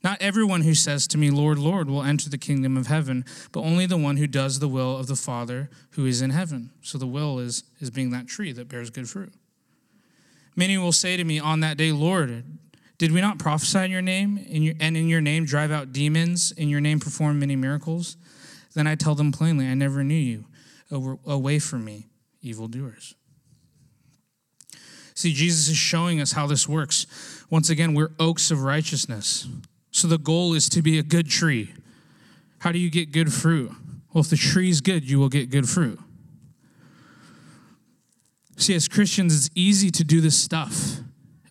[0.04, 3.62] Not everyone who says to me, Lord, Lord, will enter the kingdom of heaven, but
[3.62, 6.72] only the one who does the will of the Father who is in heaven.
[6.82, 9.34] So the will is, is being that tree that bears good fruit.
[10.56, 12.44] Many will say to me on that day, Lord,
[13.00, 15.94] did we not prophesy in your name in your, and in your name drive out
[15.94, 18.18] demons, in your name perform many miracles?
[18.76, 20.46] Then I tell them plainly, I never knew you.
[21.26, 22.08] Away from me,
[22.42, 23.16] evildoers.
[25.14, 27.46] See, Jesus is showing us how this works.
[27.50, 29.48] Once again, we're oaks of righteousness.
[29.92, 31.74] So the goal is to be a good tree.
[32.60, 33.72] How do you get good fruit?
[34.12, 36.00] Well, if the tree is good, you will get good fruit.
[38.58, 41.00] See, as Christians, it's easy to do this stuff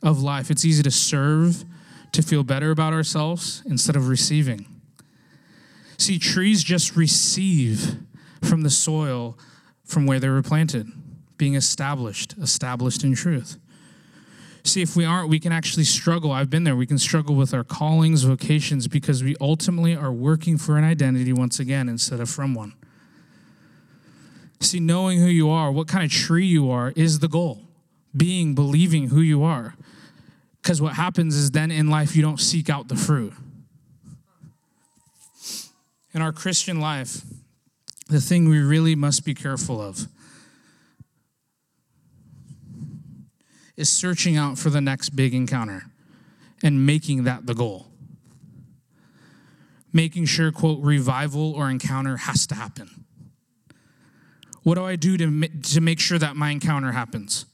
[0.02, 0.50] of life.
[0.50, 1.64] It's easy to serve,
[2.12, 4.66] to feel better about ourselves instead of receiving.
[5.96, 7.96] See, trees just receive
[8.42, 9.36] from the soil
[9.84, 10.86] from where they were planted,
[11.36, 13.56] being established, established in truth.
[14.64, 16.30] See, if we aren't, we can actually struggle.
[16.30, 16.76] I've been there.
[16.76, 21.32] We can struggle with our callings, vocations, because we ultimately are working for an identity
[21.32, 22.74] once again instead of from one.
[24.60, 27.62] See, knowing who you are, what kind of tree you are, is the goal.
[28.16, 29.74] Being, believing who you are.
[30.68, 33.32] Because what happens is then in life, you don't seek out the fruit.
[36.12, 37.22] In our Christian life,
[38.10, 40.08] the thing we really must be careful of
[43.78, 45.84] is searching out for the next big encounter.
[46.62, 47.86] and making that the goal.
[49.90, 53.06] Making sure, quote, revival or encounter has to happen.
[54.64, 57.46] What do I do to, to make sure that my encounter happens?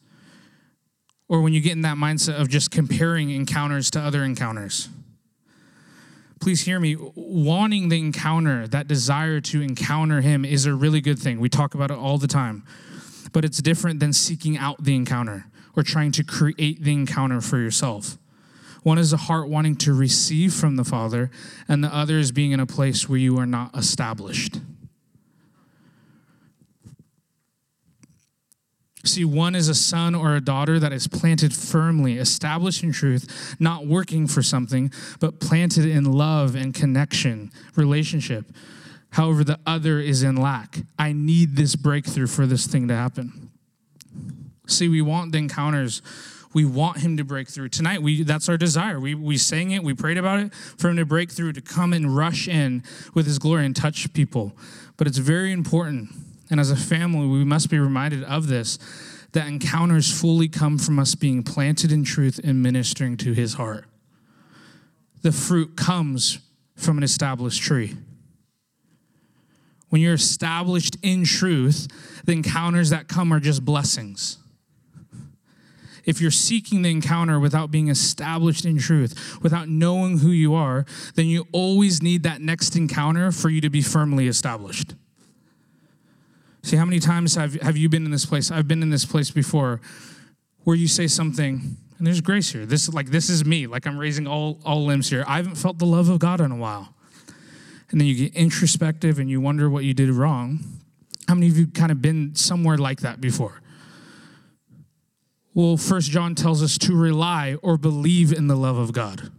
[1.34, 4.88] Or when you get in that mindset of just comparing encounters to other encounters.
[6.40, 6.96] Please hear me.
[6.96, 11.40] Wanting the encounter, that desire to encounter Him, is a really good thing.
[11.40, 12.62] We talk about it all the time.
[13.32, 17.58] But it's different than seeking out the encounter or trying to create the encounter for
[17.58, 18.16] yourself.
[18.84, 21.32] One is a heart wanting to receive from the Father,
[21.66, 24.60] and the other is being in a place where you are not established.
[29.04, 33.54] See, one is a son or a daughter that is planted firmly, established in truth,
[33.60, 34.90] not working for something,
[35.20, 38.46] but planted in love and connection, relationship.
[39.10, 40.78] However, the other is in lack.
[40.98, 43.50] I need this breakthrough for this thing to happen.
[44.66, 46.00] See, we want the encounters.
[46.54, 47.68] We want him to break through.
[47.68, 48.98] Tonight, we that's our desire.
[48.98, 51.92] We, we sang it, we prayed about it, for him to break through, to come
[51.92, 54.56] and rush in with his glory and touch people.
[54.96, 56.10] But it's very important
[56.54, 58.78] and as a family, we must be reminded of this
[59.32, 63.86] that encounters fully come from us being planted in truth and ministering to his heart.
[65.22, 66.38] The fruit comes
[66.76, 67.96] from an established tree.
[69.88, 71.88] When you're established in truth,
[72.24, 74.38] the encounters that come are just blessings.
[76.04, 80.86] If you're seeking the encounter without being established in truth, without knowing who you are,
[81.16, 84.94] then you always need that next encounter for you to be firmly established.
[86.64, 88.50] See, how many times have, have you been in this place?
[88.50, 89.82] I've been in this place before
[90.62, 92.64] where you say something, and there's grace here.
[92.64, 95.24] This like this is me, like I'm raising all, all limbs here.
[95.28, 96.94] I haven't felt the love of God in a while.
[97.90, 100.60] And then you get introspective and you wonder what you did wrong.
[101.28, 103.60] How many of you kind of been somewhere like that before?
[105.52, 109.30] Well, First John tells us to rely or believe in the love of God.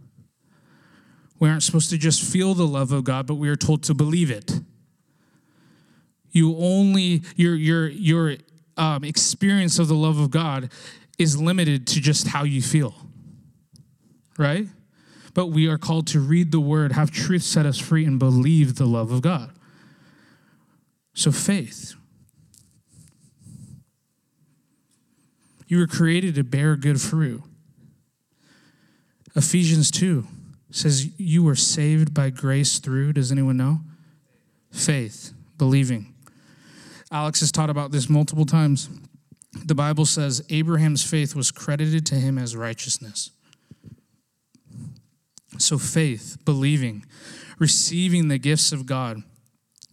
[1.40, 3.94] We aren't supposed to just feel the love of God, but we are told to
[3.94, 4.60] believe it
[6.36, 8.36] you only your your your
[8.76, 10.70] um, experience of the love of God
[11.18, 12.94] is limited to just how you feel,
[14.36, 14.66] right?
[15.32, 18.74] But we are called to read the word, have truth set us free, and believe
[18.74, 19.50] the love of God.
[21.14, 21.94] So faith.
[25.66, 27.42] You were created to bear good fruit.
[29.34, 30.26] Ephesians 2
[30.70, 33.80] says you were saved by grace through, does anyone know?
[34.70, 36.12] Faith, believing.
[37.10, 38.88] Alex has taught about this multiple times.
[39.64, 43.30] The Bible says Abraham's faith was credited to him as righteousness.
[45.58, 47.06] So, faith, believing,
[47.58, 49.22] receiving the gifts of God,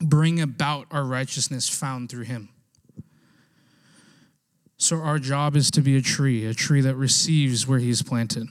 [0.01, 2.49] bring about our righteousness found through him.
[4.77, 8.47] So, our job is to be a tree, a tree that receives where he's planted.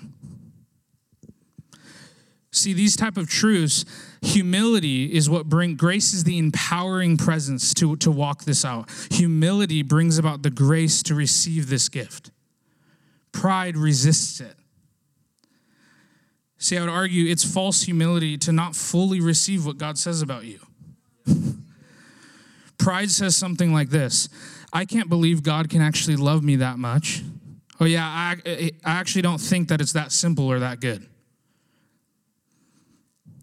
[2.54, 3.86] See, these type of truths,
[4.20, 8.90] humility is what bring grace is the empowering presence to, to walk this out.
[9.10, 12.30] Humility brings about the grace to receive this gift.
[13.32, 14.54] Pride resists it.
[16.58, 20.44] See, I would argue it's false humility to not fully receive what God says about
[20.44, 20.60] you.
[22.78, 24.28] Pride says something like this
[24.74, 27.22] I can't believe God can actually love me that much.
[27.80, 31.08] Oh, yeah, I, I actually don't think that it's that simple or that good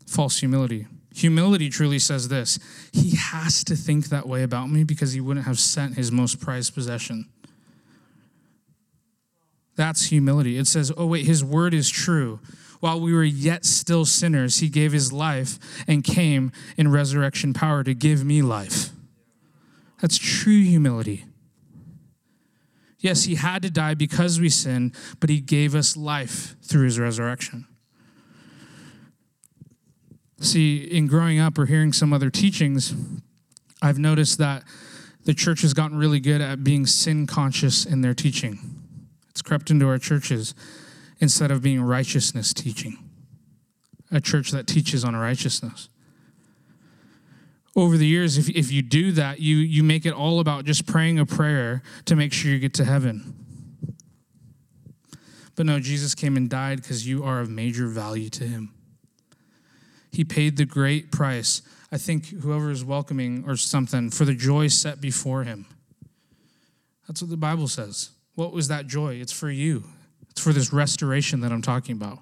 [0.10, 0.88] false humility.
[1.16, 2.60] Humility truly says this
[2.92, 6.40] He has to think that way about me because he wouldn't have sent his most
[6.40, 7.28] prized possession.
[9.76, 10.58] That's humility.
[10.58, 12.42] It says, oh, wait, his word is true.
[12.82, 17.82] While we were yet still sinners, he gave his life and came in resurrection power
[17.86, 18.90] to give me life.
[20.02, 21.24] That's true humility.
[23.00, 27.00] Yes, he had to die because we sinned, but he gave us life through his
[27.00, 27.66] resurrection.
[30.42, 32.94] See, in growing up or hearing some other teachings,
[33.82, 34.64] I've noticed that
[35.26, 38.60] the church has gotten really good at being sin conscious in their teaching.
[39.30, 40.56] It's crept into our churches
[41.20, 42.98] instead of being righteousness teaching,
[44.12, 45.90] a church that teaches on righteousness.
[47.76, 50.86] Over the years, if, if you do that, you, you make it all about just
[50.86, 53.36] praying a prayer to make sure you get to heaven.
[55.56, 58.74] But no, Jesus came and died because you are of major value to him.
[60.12, 61.62] He paid the great price.
[61.92, 65.66] I think whoever is welcoming or something for the joy set before him.
[67.08, 68.12] That's what the Bible says.
[68.36, 69.16] What was that joy?
[69.16, 69.84] It's for you,
[70.30, 72.20] it's for this restoration that I'm talking about.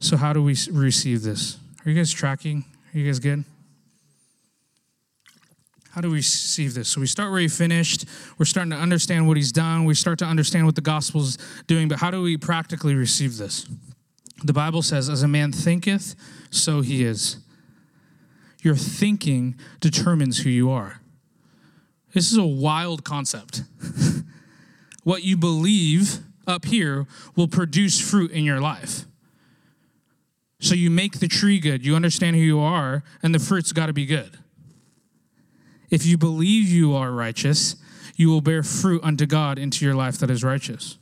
[0.00, 1.56] So, how do we receive this?
[1.84, 2.64] Are you guys tracking?
[2.94, 3.44] Are you guys good?
[5.94, 6.88] How do we receive this?
[6.88, 8.04] So we start where he finished.
[8.36, 9.84] We're starting to understand what he's done.
[9.84, 13.68] We start to understand what the gospel's doing, but how do we practically receive this?
[14.42, 16.14] The Bible says, As a man thinketh,
[16.50, 17.38] so he is.
[18.62, 21.00] Your thinking determines who you are.
[22.14, 23.62] This is a wild concept.
[25.04, 27.06] what you believe up here
[27.36, 29.04] will produce fruit in your life.
[30.60, 33.86] So you make the tree good, you understand who you are, and the fruit's got
[33.86, 34.38] to be good.
[35.90, 37.76] If you believe you are righteous,
[38.16, 40.96] you will bear fruit unto God into your life that is righteous.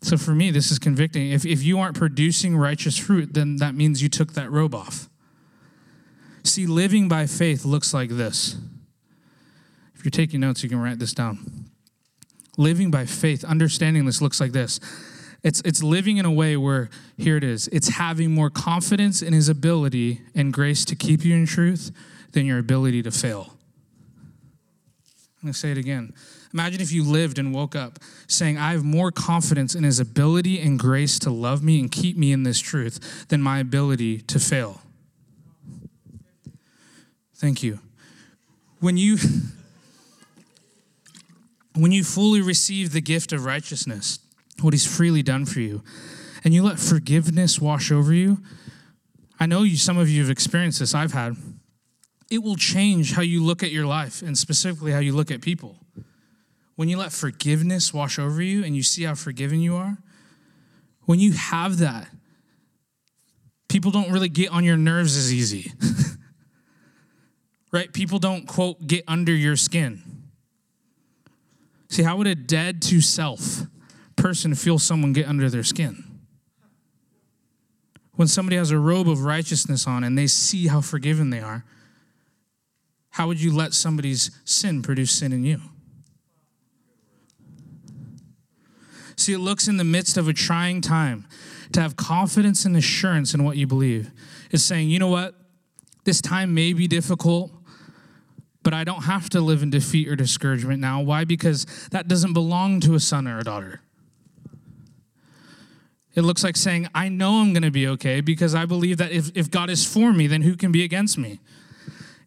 [0.00, 1.30] So for me, this is convicting.
[1.30, 5.08] If, if you aren't producing righteous fruit, then that means you took that robe off.
[6.44, 8.56] See, living by faith looks like this.
[9.94, 11.38] If you're taking notes, you can write this down.
[12.56, 14.78] Living by faith, understanding this looks like this.
[15.42, 19.32] It's, it's living in a way where, here it is, it's having more confidence in
[19.32, 21.90] his ability and grace to keep you in truth
[22.32, 23.54] than your ability to fail.
[25.40, 26.14] I'm going to say it again.
[26.52, 30.60] Imagine if you lived and woke up saying, I have more confidence in his ability
[30.60, 34.38] and grace to love me and keep me in this truth than my ability to
[34.38, 34.80] fail.
[37.34, 37.80] Thank you.
[38.80, 39.18] When you
[41.74, 44.18] when you fully receive the gift of righteousness,
[44.60, 45.82] what he's freely done for you,
[46.42, 48.38] and you let forgiveness wash over you,
[49.38, 51.36] I know you some of you have experienced this, I've had.
[52.30, 55.40] It will change how you look at your life and specifically how you look at
[55.40, 55.76] people.
[56.78, 59.98] When you let forgiveness wash over you and you see how forgiven you are,
[61.06, 62.06] when you have that,
[63.68, 65.72] people don't really get on your nerves as easy.
[67.72, 67.92] right?
[67.92, 70.04] People don't, quote, get under your skin.
[71.88, 73.62] See, how would a dead to self
[74.14, 76.04] person feel someone get under their skin?
[78.14, 81.64] When somebody has a robe of righteousness on and they see how forgiven they are,
[83.10, 85.60] how would you let somebody's sin produce sin in you?
[89.18, 91.26] See, it looks in the midst of a trying time
[91.72, 94.12] to have confidence and assurance in what you believe.
[94.52, 95.34] It's saying, you know what?
[96.04, 97.50] This time may be difficult,
[98.62, 101.00] but I don't have to live in defeat or discouragement now.
[101.00, 101.24] Why?
[101.24, 103.80] Because that doesn't belong to a son or a daughter.
[106.14, 109.10] It looks like saying, I know I'm going to be okay because I believe that
[109.10, 111.40] if, if God is for me, then who can be against me?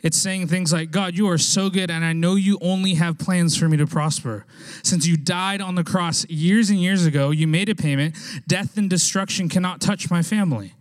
[0.03, 3.19] It's saying things like, God, you are so good, and I know you only have
[3.19, 4.45] plans for me to prosper.
[4.83, 8.15] Since you died on the cross years and years ago, you made a payment.
[8.47, 10.73] Death and destruction cannot touch my family.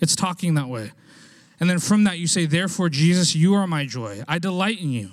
[0.00, 0.92] It's talking that way.
[1.58, 4.22] And then from that, you say, Therefore, Jesus, you are my joy.
[4.28, 5.12] I delight in you.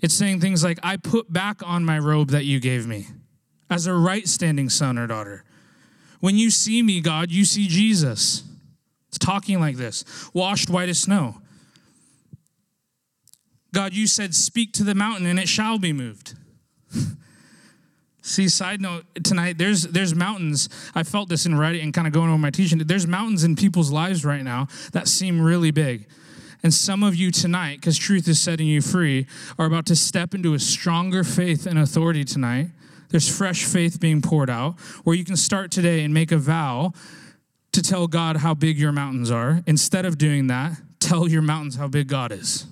[0.00, 3.06] It's saying things like, I put back on my robe that you gave me
[3.70, 5.44] as a right standing son or daughter.
[6.18, 8.42] When you see me, God, you see Jesus.
[9.08, 11.41] It's talking like this washed white as snow.
[13.72, 16.34] God, you said, Speak to the mountain and it shall be moved.
[18.22, 20.68] See, side note tonight, there's there's mountains.
[20.94, 22.78] I felt this in writing and kind of going over my teaching.
[22.78, 26.06] There's mountains in people's lives right now that seem really big.
[26.62, 29.26] And some of you tonight, because truth is setting you free,
[29.58, 32.68] are about to step into a stronger faith and authority tonight.
[33.08, 36.92] There's fresh faith being poured out where you can start today and make a vow
[37.72, 39.62] to tell God how big your mountains are.
[39.66, 42.66] Instead of doing that, tell your mountains how big God is.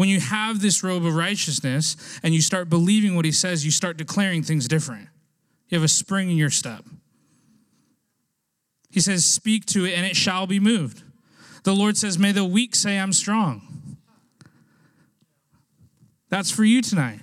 [0.00, 3.70] When you have this robe of righteousness and you start believing what he says, you
[3.70, 5.08] start declaring things different.
[5.68, 6.86] You have a spring in your step.
[8.90, 11.02] He says, Speak to it and it shall be moved.
[11.64, 13.98] The Lord says, May the weak say, I'm strong.
[16.30, 17.20] That's for you tonight.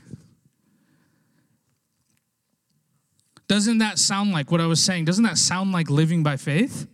[3.48, 5.06] Doesn't that sound like what I was saying?
[5.06, 6.86] Doesn't that sound like living by faith?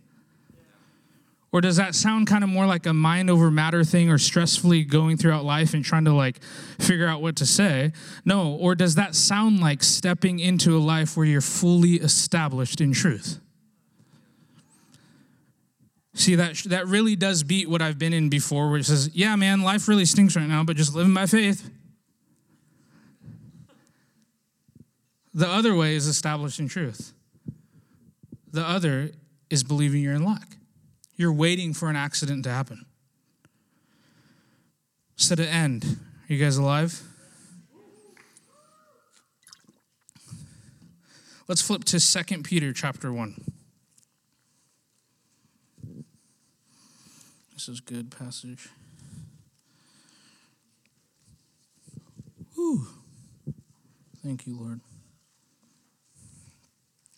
[1.54, 4.88] Or does that sound kind of more like a mind over matter thing or stressfully
[4.88, 6.42] going throughout life and trying to like
[6.80, 7.92] figure out what to say?
[8.24, 8.54] No.
[8.54, 13.38] Or does that sound like stepping into a life where you're fully established in truth?
[16.14, 19.36] See, that, that really does beat what I've been in before, where it says, yeah,
[19.36, 21.70] man, life really stinks right now, but just living by faith.
[25.32, 27.12] The other way is established in truth.
[28.50, 29.12] The other
[29.50, 30.56] is believing you're in lack.
[31.16, 32.86] You're waiting for an accident to happen.
[35.16, 35.84] So to end,
[36.28, 37.02] are you guys alive?
[41.46, 43.36] Let's flip to 2 Peter chapter 1.
[47.52, 48.68] This is good passage.
[52.54, 52.86] Whew.
[54.22, 54.80] Thank you, Lord.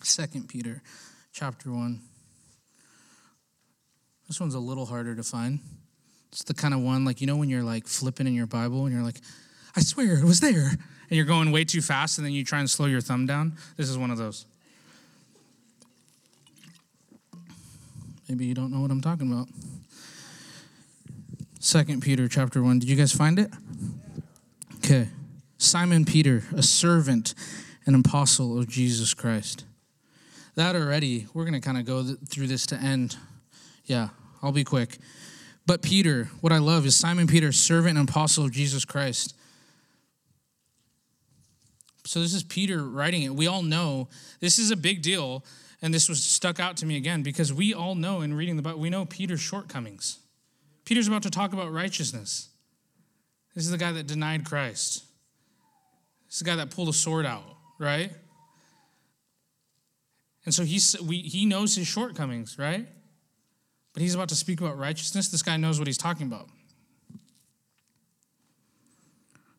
[0.02, 0.82] 2 Peter
[1.32, 2.00] chapter 1.
[4.28, 5.60] This one's a little harder to find,
[6.32, 8.84] It's the kind of one, like, you know, when you're like flipping in your Bible
[8.84, 9.20] and you're like,
[9.76, 10.70] I swear it was there.
[11.08, 13.56] And you're going way too fast and then you try and slow your thumb down.
[13.76, 14.46] This is one of those.
[18.28, 19.46] Maybe you don't know what I'm talking about.
[21.60, 22.80] Second Peter chapter 1.
[22.80, 23.50] Did you guys find it?
[24.76, 25.08] Okay.
[25.58, 27.34] Simon Peter, a servant
[27.86, 29.64] and apostle of Jesus Christ.
[30.56, 33.16] That already, we're going to kind of go th- through this to end.
[33.86, 34.08] Yeah,
[34.42, 34.98] I'll be quick.
[35.64, 39.34] But Peter, what I love is Simon Peter, servant and apostle of Jesus Christ.
[42.04, 43.34] So this is Peter writing it.
[43.34, 44.08] We all know
[44.38, 45.44] this is a big deal,
[45.82, 48.62] and this was stuck out to me again because we all know in reading the
[48.62, 50.18] Bible, we know Peter's shortcomings.
[50.84, 52.48] Peter's about to talk about righteousness.
[53.56, 55.02] This is the guy that denied Christ.
[56.26, 57.44] This is the guy that pulled a sword out,
[57.78, 58.12] right?
[60.44, 62.86] And so he's, we, he knows his shortcomings, right?
[63.96, 65.28] But he's about to speak about righteousness.
[65.28, 66.50] This guy knows what he's talking about.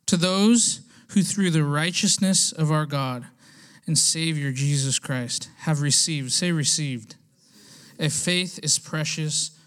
[0.05, 3.25] To those who, through the righteousness of our God
[3.87, 7.15] and Savior Jesus Christ, have received, say, received,
[7.97, 9.57] a faith as precious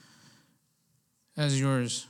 [1.36, 2.06] as yours.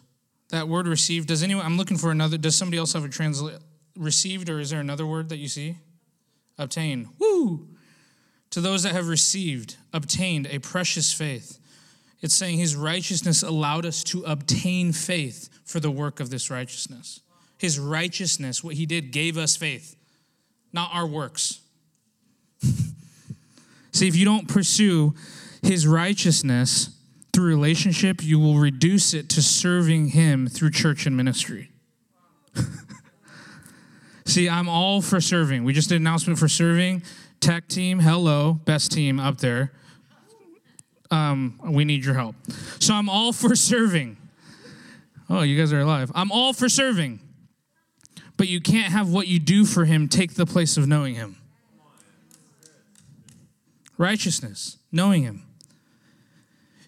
[0.51, 3.57] That word received, does anyone, I'm looking for another, does somebody else have a translate,
[3.97, 5.79] received, or is there another word that you see?
[6.59, 7.09] Obtain.
[7.19, 7.69] Woo!
[8.51, 11.57] To those that have received, obtained a precious faith
[12.23, 17.21] it's saying his righteousness allowed us to obtain faith for the work of this righteousness.
[17.57, 19.97] His righteousness, what he did, gave us faith,
[20.73, 21.61] not our works.
[23.93, 25.15] See, if you don't pursue
[25.63, 26.91] his righteousness
[27.33, 31.71] through relationship, you will reduce it to serving him through church and ministry.
[34.27, 35.65] See, I'm all for serving.
[35.65, 37.03] We just did an announcement for serving.
[37.41, 39.73] Tech team, hello, best team up there
[41.11, 42.37] um, we need your help.
[42.79, 44.17] So I'm all for serving.
[45.29, 46.11] Oh, you guys are alive.
[46.15, 47.21] I'm all for serving.
[48.37, 51.37] But you can't have what you do for him take the place of knowing him.
[53.99, 55.43] Righteousness, knowing him.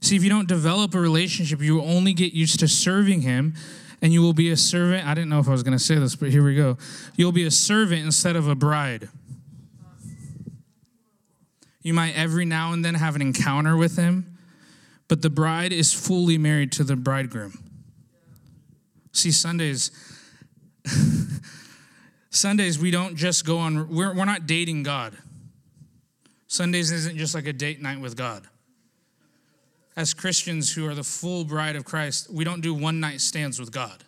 [0.01, 3.55] See, if you don't develop a relationship, you will only get used to serving him
[4.01, 5.07] and you will be a servant.
[5.07, 6.77] I didn't know if I was going to say this, but here we go.
[7.17, 9.09] You'll be a servant instead of a bride.
[11.83, 14.39] You might every now and then have an encounter with him,
[15.09, 17.59] but the bride is fully married to the bridegroom.
[19.13, 19.91] See, Sundays,
[22.31, 25.17] Sundays, we don't just go on, we're, we're not dating God.
[26.47, 28.47] Sundays isn't just like a date night with God.
[29.97, 33.59] As Christians who are the full bride of Christ, we don't do one night stands
[33.59, 34.05] with God.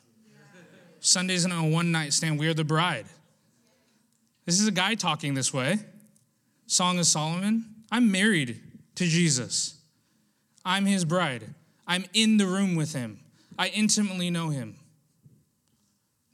[1.00, 3.04] Sunday isn't a one night stand, we are the bride.
[4.46, 5.78] This is a guy talking this way.
[6.66, 7.66] Song of Solomon.
[7.90, 8.60] I'm married
[8.96, 9.74] to Jesus.
[10.64, 11.44] I'm his bride.
[11.86, 13.20] I'm in the room with him.
[13.58, 14.76] I intimately know him.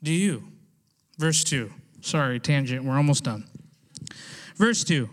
[0.03, 0.45] Do you?
[1.19, 1.71] Verse 2.
[2.01, 2.85] Sorry, tangent.
[2.85, 3.45] We're almost done.
[4.57, 5.09] Verse 2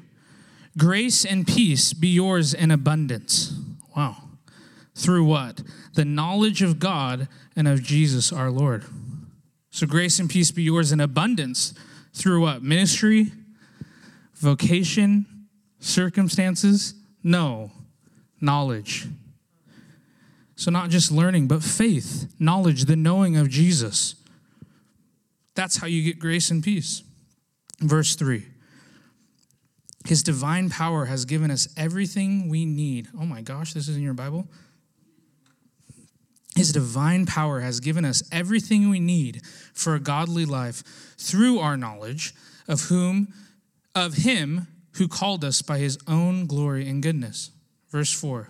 [0.78, 3.53] Grace and peace be yours in abundance.
[3.95, 4.18] Wow.
[4.95, 5.63] Through what?
[5.93, 8.86] The knowledge of God and of Jesus our Lord.
[9.72, 11.74] So, grace and peace be yours in abundance
[12.13, 12.63] through what?
[12.63, 13.32] Ministry,
[14.40, 15.26] vocation,
[15.80, 16.94] circumstances?
[17.24, 17.72] No,
[18.40, 19.08] knowledge.
[20.56, 24.16] So, not just learning, but faith, knowledge, the knowing of Jesus.
[25.54, 27.04] That's how you get grace and peace.
[27.80, 28.46] Verse 3
[30.06, 33.08] His divine power has given us everything we need.
[33.20, 34.48] Oh my gosh, this is in your Bible?
[36.56, 39.42] His divine power has given us everything we need
[39.74, 40.84] for a godly life
[41.16, 42.34] through our knowledge
[42.68, 43.32] of whom,
[43.98, 44.68] of Him
[44.98, 47.52] who called us by his own glory and goodness.
[47.89, 48.50] Verse 4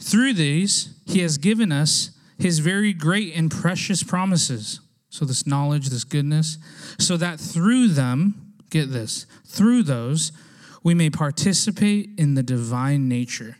[0.00, 4.80] Through these, he has given us his very great and precious promises.
[5.08, 6.58] So, this knowledge, this goodness,
[6.98, 10.32] so that through them, get this, through those,
[10.82, 13.56] we may participate in the divine nature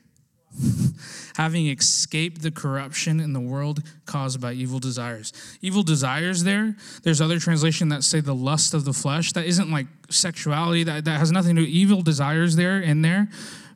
[1.37, 5.33] having escaped the corruption in the world caused by evil desires.
[5.61, 9.33] Evil desires there, there's other translation that say the lust of the flesh.
[9.33, 11.69] That isn't like sexuality, that, that has nothing to do.
[11.71, 13.29] Evil desires there in there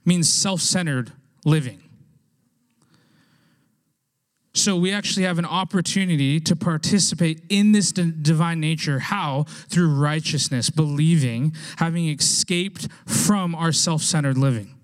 [0.05, 1.12] means self-centered
[1.45, 1.83] living.
[4.55, 8.99] So we actually have an opportunity to participate in this divine nature.
[8.99, 9.45] How?
[9.68, 14.78] Through righteousness, believing, having escaped from our self centered living.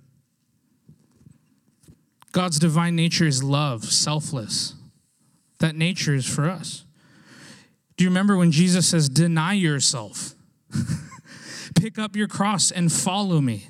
[2.35, 4.74] God's divine nature is love, selfless.
[5.61, 6.85] That nature is for us.
[7.97, 10.35] Do you remember when Jesus says, Deny yourself,
[11.76, 13.68] pick up your cross, and follow me?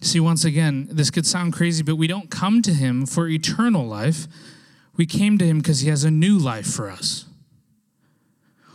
[0.00, 3.86] See, once again, this could sound crazy, but we don't come to him for eternal
[3.86, 4.26] life.
[4.96, 7.26] We came to him because he has a new life for us.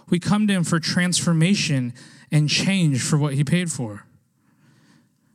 [0.09, 1.93] We come to him for transformation
[2.31, 4.06] and change for what he paid for.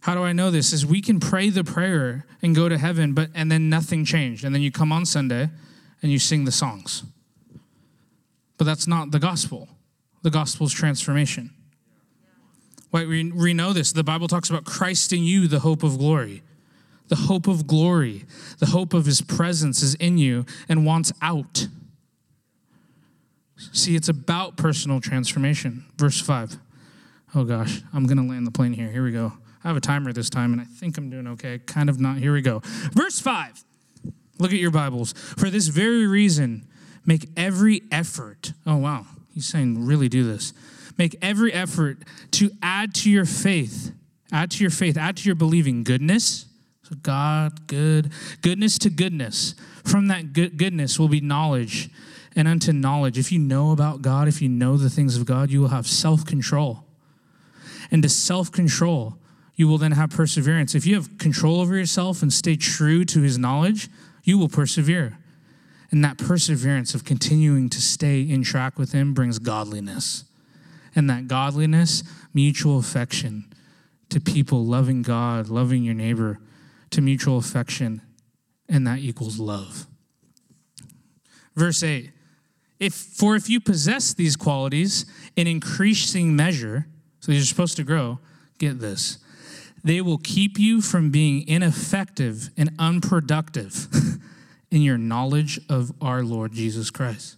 [0.03, 0.73] How do I know this?
[0.73, 4.45] Is we can pray the prayer and go to heaven, but and then nothing changed.
[4.45, 5.49] And then you come on Sunday
[6.03, 7.05] and you sing the songs.
[8.59, 9.69] But that's not the gospel.
[10.23, 11.51] The gospel's transformation.
[12.91, 13.93] Why we, we know this.
[13.93, 16.43] The Bible talks about Christ in you, the hope of glory.
[17.09, 18.25] The hope of glory,
[18.59, 21.69] the hope of his presence is in you and wants out.
[23.73, 25.85] See, it's about personal transformation.
[25.97, 26.57] Verse 5.
[27.35, 28.91] Oh gosh, I'm going to land the plane here.
[28.91, 29.33] Here we go.
[29.65, 31.59] I have a timer this time, and I think I'm doing okay.
[31.59, 32.19] Kind of not.
[32.19, 32.61] Here we go.
[32.93, 33.65] Verse 5.
[34.39, 35.13] Look at your Bibles.
[35.13, 36.67] For this very reason,
[37.07, 38.53] make every effort.
[38.67, 39.07] Oh, wow.
[39.35, 40.53] He's saying, really do this.
[40.99, 41.99] Make every effort
[42.33, 43.93] to add to your faith,
[44.31, 46.47] add to your faith, add to your believing goodness.
[46.83, 48.13] So, God, good.
[48.43, 49.55] Goodness to goodness.
[49.85, 51.89] From that good, goodness will be knowledge.
[52.35, 55.51] And unto knowledge, if you know about God, if you know the things of God,
[55.51, 56.85] you will have self control.
[57.91, 59.19] And to self control,
[59.55, 60.75] you will then have perseverance.
[60.75, 63.89] If you have control over yourself and stay true to his knowledge,
[64.25, 65.19] you will persevere.
[65.91, 70.25] And that perseverance of continuing to stay in track with him brings godliness.
[70.95, 73.53] And that godliness, mutual affection
[74.09, 76.39] to people, loving God, loving your neighbor,
[76.91, 78.03] to mutual affection,
[78.69, 79.87] and that equals love.
[81.55, 82.11] Verse 8
[82.79, 86.87] if, For if you possess these qualities in increasing measure,
[87.21, 88.19] so you're supposed to grow,
[88.59, 89.19] get this
[89.85, 93.89] they will keep you from being ineffective and unproductive
[94.71, 97.37] in your knowledge of our Lord Jesus Christ.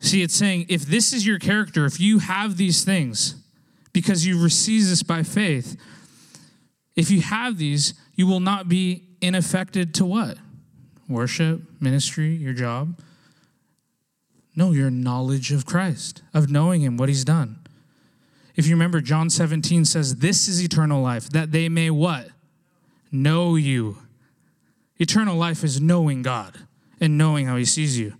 [0.00, 3.36] See, it's saying if this is your character, if you have these things,
[3.92, 5.76] because you receive this by faith,
[6.94, 10.36] if you have these, you will not be ineffective to what?
[11.08, 13.00] Worship, ministry, your job.
[14.54, 17.60] No, your knowledge of Christ, of knowing Him, what He's done.
[18.58, 22.30] If you remember, John 17 says, This is eternal life, that they may what?
[23.12, 23.98] Know you.
[24.98, 26.58] Eternal life is knowing God
[27.00, 28.14] and knowing how He sees you.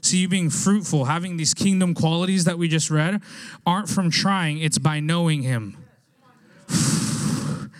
[0.00, 3.20] See, you being fruitful, having these kingdom qualities that we just read,
[3.66, 5.76] aren't from trying, it's by knowing Him.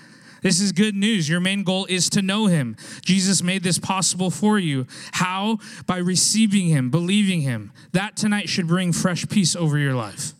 [0.43, 1.27] This is good news.
[1.27, 2.77] Your main goal is to know him.
[3.01, 4.87] Jesus made this possible for you.
[5.13, 5.57] How?
[5.87, 7.73] By receiving him, believing him.
[7.93, 10.35] That tonight should bring fresh peace over your life.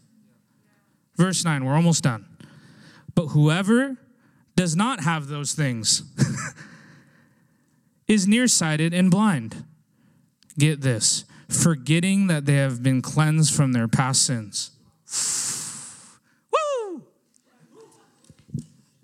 [1.17, 2.27] Verse 9, we're almost done.
[3.15, 3.97] But whoever
[4.57, 6.03] does not have those things
[8.09, 9.65] is nearsighted and blind.
[10.59, 14.71] Get this forgetting that they have been cleansed from their past sins.
[16.53, 17.03] Woo!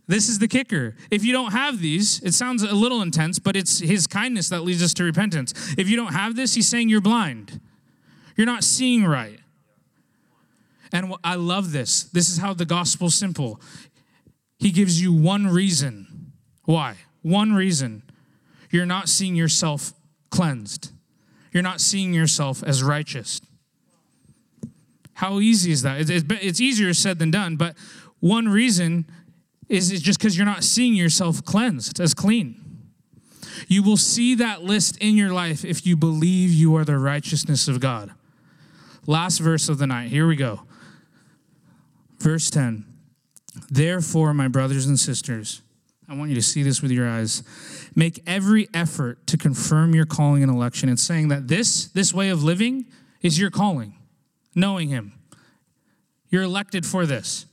[0.07, 0.97] This is the kicker.
[1.11, 4.63] If you don't have these, it sounds a little intense, but it's his kindness that
[4.63, 5.75] leads us to repentance.
[5.79, 7.61] If you don't have this, he's saying you're blind.
[8.37, 9.39] You're not seeing right.
[10.93, 12.05] And I love this.
[12.05, 13.61] This is how the gospel's simple.
[14.59, 16.33] He gives you one reason.
[16.65, 16.97] Why?
[17.23, 18.03] One reason.
[18.71, 19.93] You're not seeing yourself
[20.31, 20.93] cleansed.
[21.53, 23.41] You're not seeing yourself as righteous.
[25.15, 26.09] How easy is that?
[26.09, 27.77] It's easier said than done, but
[28.21, 29.07] one reason
[29.69, 32.57] is just because you're not seeing yourself cleansed as clean.
[33.69, 37.69] You will see that list in your life if you believe you are the righteousness
[37.69, 38.13] of God.
[39.07, 40.11] Last verse of the night.
[40.11, 40.63] Here we go.
[42.21, 42.85] Verse 10
[43.69, 45.63] Therefore, my brothers and sisters,
[46.09, 47.43] I want you to see this with your eyes.
[47.95, 50.89] Make every effort to confirm your calling and election.
[50.89, 52.87] It's saying that this, this way of living
[53.23, 53.95] is your calling,
[54.55, 55.13] knowing Him.
[56.29, 57.47] You're elected for this.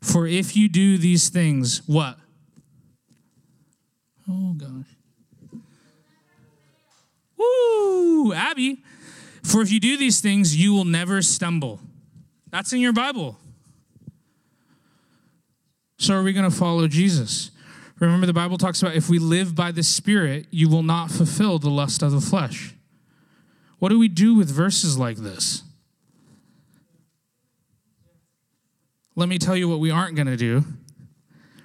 [0.00, 2.18] For if you do these things, what?
[4.28, 5.60] Oh, gosh.
[7.36, 8.82] Woo, Abby.
[9.42, 11.80] For if you do these things, you will never stumble.
[12.50, 13.38] That's in your Bible.
[16.02, 17.52] So are we going to follow Jesus?
[18.00, 21.60] Remember, the Bible talks about if we live by the Spirit, you will not fulfill
[21.60, 22.74] the lust of the flesh.
[23.78, 25.62] What do we do with verses like this?
[29.14, 30.64] Let me tell you what we aren't going to do.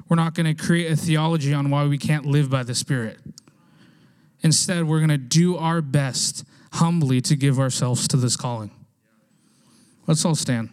[0.07, 3.17] We're not going to create a theology on why we can't live by the Spirit.
[4.43, 8.69] Instead, we're going to do our best humbly to give ourselves to this calling.
[10.05, 10.69] Let's all stand.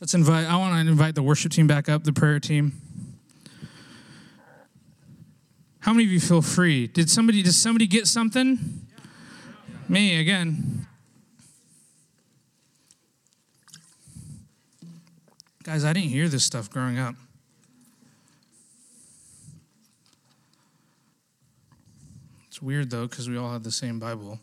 [0.00, 2.72] Let's invite, I want to invite the worship team back up, the prayer team.
[5.80, 6.86] How many of you feel free?
[6.86, 8.86] Did somebody, does somebody get something?
[9.88, 10.86] Me again.
[15.64, 17.14] Guys, I didn't hear this stuff growing up.
[22.46, 24.38] It's weird though, because we all have the same Bible.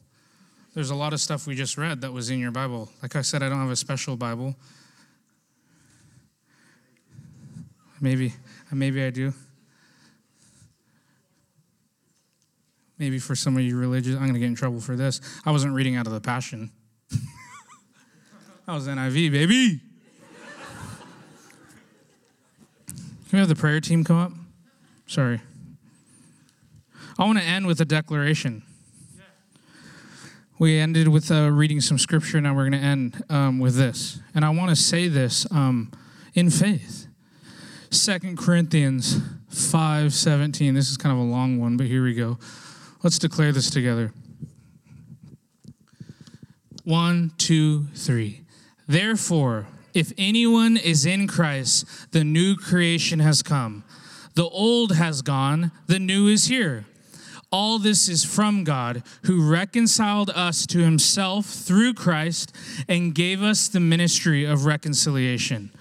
[0.73, 2.89] There's a lot of stuff we just read that was in your Bible.
[3.01, 4.55] Like I said, I don't have a special Bible.
[8.01, 8.33] Maybe,
[8.71, 9.33] maybe I do.
[12.97, 15.19] Maybe for some of you religious, I'm going to get in trouble for this.
[15.45, 16.71] I wasn't reading out of the Passion.
[18.67, 19.81] I was NIV, baby.
[22.87, 24.31] Can we have the prayer team come up?
[25.07, 25.41] Sorry.
[27.17, 28.63] I want to end with a declaration.
[30.57, 32.39] We ended with uh, reading some scripture.
[32.39, 34.19] Now we're going to end um, with this.
[34.33, 35.91] And I want to say this um,
[36.33, 37.04] in faith.
[37.95, 40.73] Second Corinthians 5 17.
[40.73, 42.37] This is kind of a long one, but here we go.
[43.03, 44.11] Let's declare this together.
[46.83, 48.41] One, two, three.
[48.87, 53.83] Therefore, if anyone is in Christ, the new creation has come.
[54.35, 56.85] The old has gone, the new is here.
[57.51, 62.53] All this is from God, who reconciled us to himself through Christ
[62.89, 65.71] and gave us the ministry of reconciliation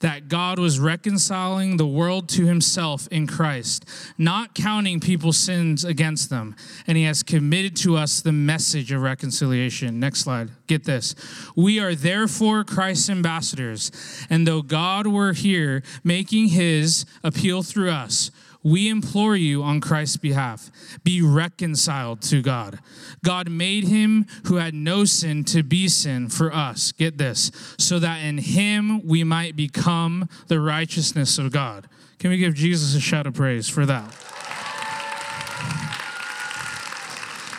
[0.00, 3.84] that God was reconciling the world to himself in Christ,
[4.18, 6.54] not counting people's sins against them.
[6.86, 9.98] And he has committed to us the message of reconciliation.
[10.00, 10.50] Next slide.
[10.66, 11.14] Get this.
[11.54, 13.90] We are therefore Christ's ambassadors,
[14.28, 18.30] and though God were here making his appeal through us,
[18.66, 20.72] we implore you on Christ's behalf
[21.04, 22.80] be reconciled to God.
[23.24, 26.90] God made him who had no sin to be sin for us.
[26.90, 31.88] Get this, so that in him we might become the righteousness of God.
[32.18, 34.12] Can we give Jesus a shout of praise for that?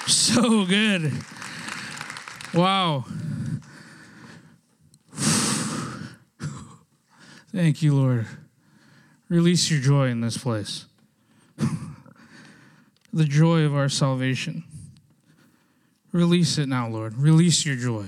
[0.07, 1.13] So good.
[2.53, 3.05] Wow.
[7.53, 8.27] Thank you, Lord.
[9.29, 10.86] Release your joy in this place
[13.13, 14.63] the joy of our salvation.
[16.11, 17.15] Release it now, Lord.
[17.17, 18.07] Release your joy.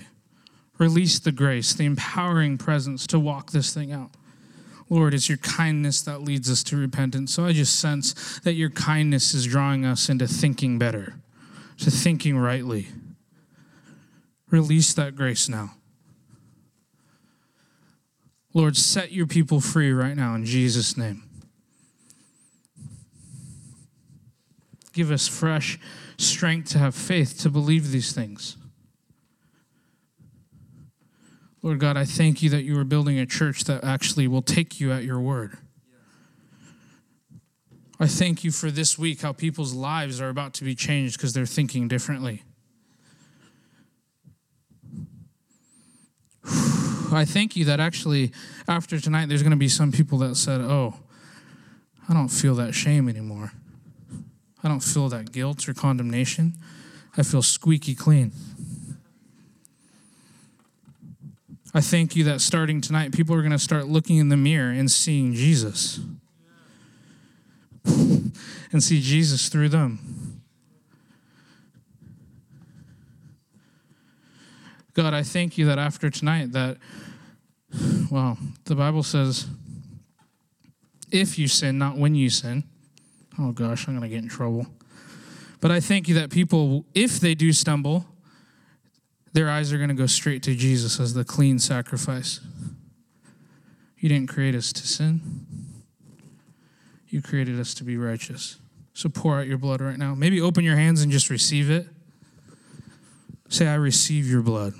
[0.77, 4.11] Release the grace, the empowering presence to walk this thing out.
[4.89, 7.33] Lord, it's your kindness that leads us to repentance.
[7.33, 11.15] So I just sense that your kindness is drawing us into thinking better,
[11.79, 12.87] to thinking rightly.
[14.49, 15.75] Release that grace now.
[18.53, 21.28] Lord, set your people free right now in Jesus' name.
[24.99, 25.79] Give us fresh
[26.17, 28.57] strength to have faith to believe these things.
[31.61, 34.81] Lord God, I thank you that you are building a church that actually will take
[34.81, 35.57] you at your word.
[37.97, 41.31] I thank you for this week, how people's lives are about to be changed because
[41.31, 42.43] they're thinking differently.
[46.43, 48.33] I thank you that actually,
[48.67, 50.95] after tonight, there's going to be some people that said, Oh,
[52.09, 53.53] I don't feel that shame anymore.
[54.63, 56.53] I don't feel that guilt or condemnation.
[57.17, 58.31] I feel squeaky clean.
[61.73, 64.71] I thank you that starting tonight, people are going to start looking in the mirror
[64.71, 65.99] and seeing Jesus.
[67.85, 70.41] and see Jesus through them.
[74.93, 76.77] God, I thank you that after tonight that
[78.11, 79.47] well, the Bible says
[81.11, 82.63] if you sin, not when you sin
[83.39, 84.67] oh gosh, I'm going to get in trouble.
[85.61, 88.05] But I thank you that people, if they do stumble,
[89.33, 92.39] their eyes are going to go straight to Jesus as the clean sacrifice.
[93.97, 95.21] You didn't create us to sin,
[97.07, 98.57] you created us to be righteous.
[98.93, 100.13] So pour out your blood right now.
[100.13, 101.87] Maybe open your hands and just receive it.
[103.47, 104.73] Say, I receive your blood.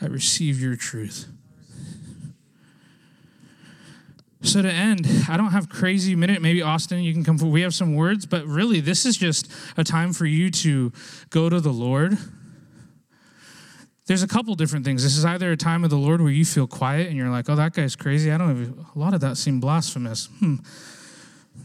[0.00, 1.31] I receive your truth.
[4.42, 6.42] So to end, I don't have crazy minute.
[6.42, 7.38] Maybe Austin, you can come.
[7.38, 10.92] We have some words, but really, this is just a time for you to
[11.30, 12.18] go to the Lord.
[14.06, 15.04] There's a couple different things.
[15.04, 17.48] This is either a time of the Lord where you feel quiet and you're like,
[17.48, 18.50] "Oh, that guy's crazy." I don't.
[18.50, 20.28] Even, a lot of that seemed blasphemous.
[20.40, 20.56] Hmm.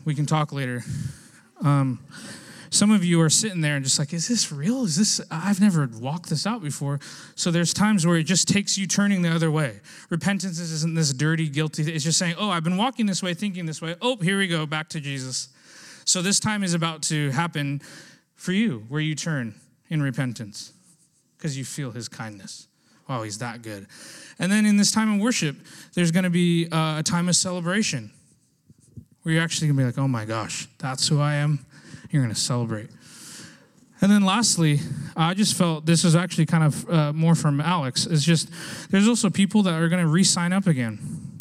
[0.05, 0.83] We can talk later.
[1.61, 1.99] Um,
[2.69, 4.83] some of you are sitting there and just like, is this real?
[4.83, 6.99] Is this, I've never walked this out before.
[7.35, 9.79] So there's times where it just takes you turning the other way.
[10.09, 13.65] Repentance isn't this dirty, guilty, it's just saying, oh, I've been walking this way, thinking
[13.65, 13.95] this way.
[14.01, 15.49] Oh, here we go, back to Jesus.
[16.05, 17.81] So this time is about to happen
[18.35, 19.55] for you, where you turn
[19.89, 20.71] in repentance
[21.37, 22.67] because you feel his kindness.
[23.07, 23.87] Wow, he's that good.
[24.39, 25.55] And then in this time of worship,
[25.93, 28.11] there's going to be uh, a time of celebration
[29.23, 31.65] where you're actually going to be like, oh my gosh, that's who I am.
[32.11, 32.89] You're going to celebrate.
[33.99, 34.79] And then lastly,
[35.15, 38.05] I just felt this is actually kind of uh, more from Alex.
[38.05, 38.49] It's just
[38.91, 40.99] there's also people that are going to re sign up again,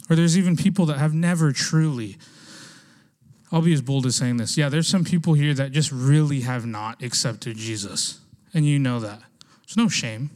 [0.09, 2.17] or there's even people that have never truly.
[3.53, 4.57] I'll be as bold as saying this.
[4.57, 8.21] Yeah, there's some people here that just really have not accepted Jesus,
[8.55, 9.21] and you know that.
[9.67, 10.31] There's no shame.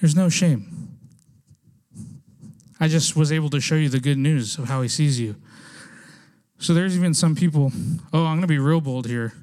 [0.00, 0.96] There's no shame.
[2.78, 5.36] I just was able to show you the good news of how he sees you.
[6.58, 7.70] So there's even some people,
[8.12, 9.34] oh, I'm going to be real bold here.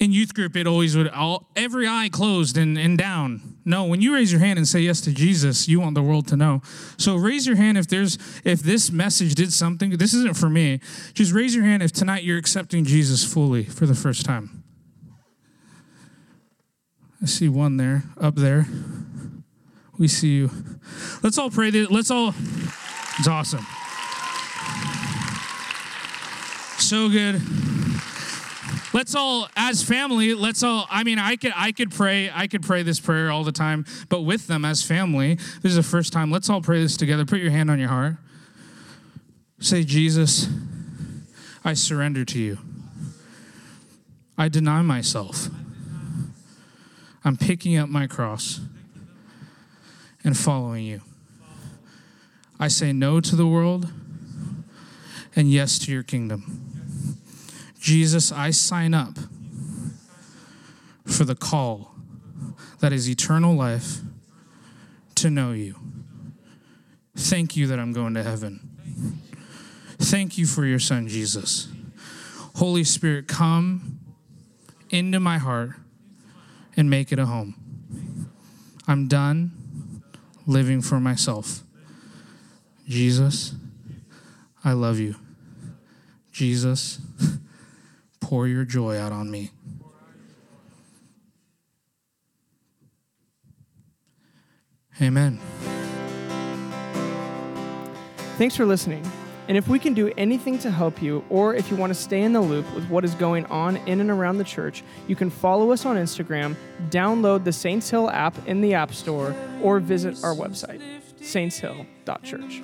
[0.00, 3.56] In youth group, it always would, all, every eye closed and, and down.
[3.64, 6.26] No, when you raise your hand and say yes to Jesus, you want the world
[6.28, 6.60] to know.
[6.98, 10.80] So raise your hand if there's, if this message did something, this isn't for me.
[11.14, 14.62] Just raise your hand if tonight you're accepting Jesus fully for the first time.
[17.22, 18.66] I see one there, up there.
[19.96, 20.50] We see you.
[21.22, 21.70] Let's all pray.
[21.70, 22.34] Let's all,
[23.18, 23.64] it's awesome.
[26.84, 27.40] So good.
[28.92, 30.86] Let's all, as family, let's all.
[30.90, 33.86] I mean, I could, I could pray, I could pray this prayer all the time,
[34.10, 36.30] but with them as family, this is the first time.
[36.30, 37.24] Let's all pray this together.
[37.24, 38.16] Put your hand on your heart.
[39.60, 40.46] Say, Jesus,
[41.64, 42.58] I surrender to you.
[44.36, 45.48] I deny myself.
[47.24, 48.60] I'm picking up my cross
[50.22, 51.00] and following you.
[52.60, 53.90] I say no to the world
[55.34, 56.73] and yes to your kingdom.
[57.84, 59.18] Jesus, I sign up
[61.04, 61.94] for the call
[62.80, 63.98] that is eternal life
[65.16, 65.74] to know you.
[67.14, 68.70] Thank you that I'm going to heaven.
[69.98, 71.68] Thank you for your son, Jesus.
[72.54, 74.00] Holy Spirit, come
[74.88, 75.72] into my heart
[76.78, 78.30] and make it a home.
[78.88, 80.02] I'm done
[80.46, 81.60] living for myself.
[82.88, 83.54] Jesus,
[84.64, 85.16] I love you.
[86.32, 86.98] Jesus,
[88.24, 89.50] pour your joy out on me.
[95.02, 95.38] Amen.
[98.38, 99.04] Thanks for listening.
[99.46, 102.22] And if we can do anything to help you, or if you want to stay
[102.22, 105.28] in the loop with what is going on in and around the church, you can
[105.28, 106.56] follow us on Instagram,
[106.88, 110.80] download the Saints Hill app in the App Store, or visit our website,
[111.20, 112.62] saintshill.church.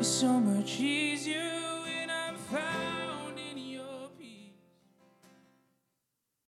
[0.00, 1.52] is so much easier
[1.84, 2.89] when I'm found.